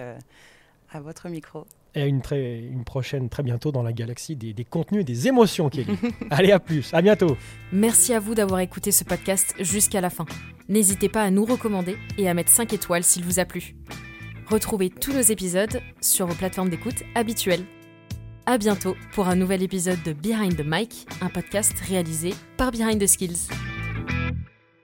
à 0.89 0.99
votre 1.01 1.27
micro 1.27 1.65
et 1.95 2.01
à 2.01 2.05
une, 2.05 2.21
très, 2.21 2.59
une 2.59 2.83
prochaine 2.83 3.29
très 3.29 3.43
bientôt 3.43 3.71
dans 3.71 3.83
la 3.83 3.93
galaxie 3.93 4.35
des, 4.35 4.53
des 4.53 4.65
contenus 4.65 5.01
et 5.01 5.03
des 5.03 5.27
émotions, 5.27 5.69
Kelly. 5.69 5.97
Allez, 6.29 6.51
à 6.51 6.59
plus, 6.59 6.93
à 6.93 7.01
bientôt. 7.01 7.37
Merci 7.71 8.13
à 8.13 8.19
vous 8.19 8.35
d'avoir 8.35 8.59
écouté 8.59 8.91
ce 8.91 9.03
podcast 9.03 9.55
jusqu'à 9.59 10.01
la 10.01 10.09
fin. 10.09 10.25
N'hésitez 10.67 11.09
pas 11.09 11.23
à 11.23 11.31
nous 11.31 11.45
recommander 11.45 11.97
et 12.17 12.27
à 12.27 12.33
mettre 12.33 12.51
5 12.51 12.73
étoiles 12.73 13.03
s'il 13.03 13.23
vous 13.23 13.39
a 13.39 13.45
plu. 13.45 13.75
Retrouvez 14.47 14.89
tous 14.89 15.13
nos 15.13 15.21
épisodes 15.21 15.81
sur 16.01 16.27
vos 16.27 16.35
plateformes 16.35 16.69
d'écoute 16.69 17.03
habituelles. 17.15 17.65
À 18.45 18.59
bientôt 18.59 18.95
pour 19.13 19.27
un 19.27 19.35
nouvel 19.35 19.63
épisode 19.63 20.01
de 20.03 20.13
Behind 20.13 20.55
the 20.55 20.65
Mic, 20.65 21.07
un 21.21 21.29
podcast 21.29 21.73
réalisé 21.79 22.33
par 22.57 22.71
Behind 22.71 23.01
the 23.01 23.07
Skills. 23.07 23.47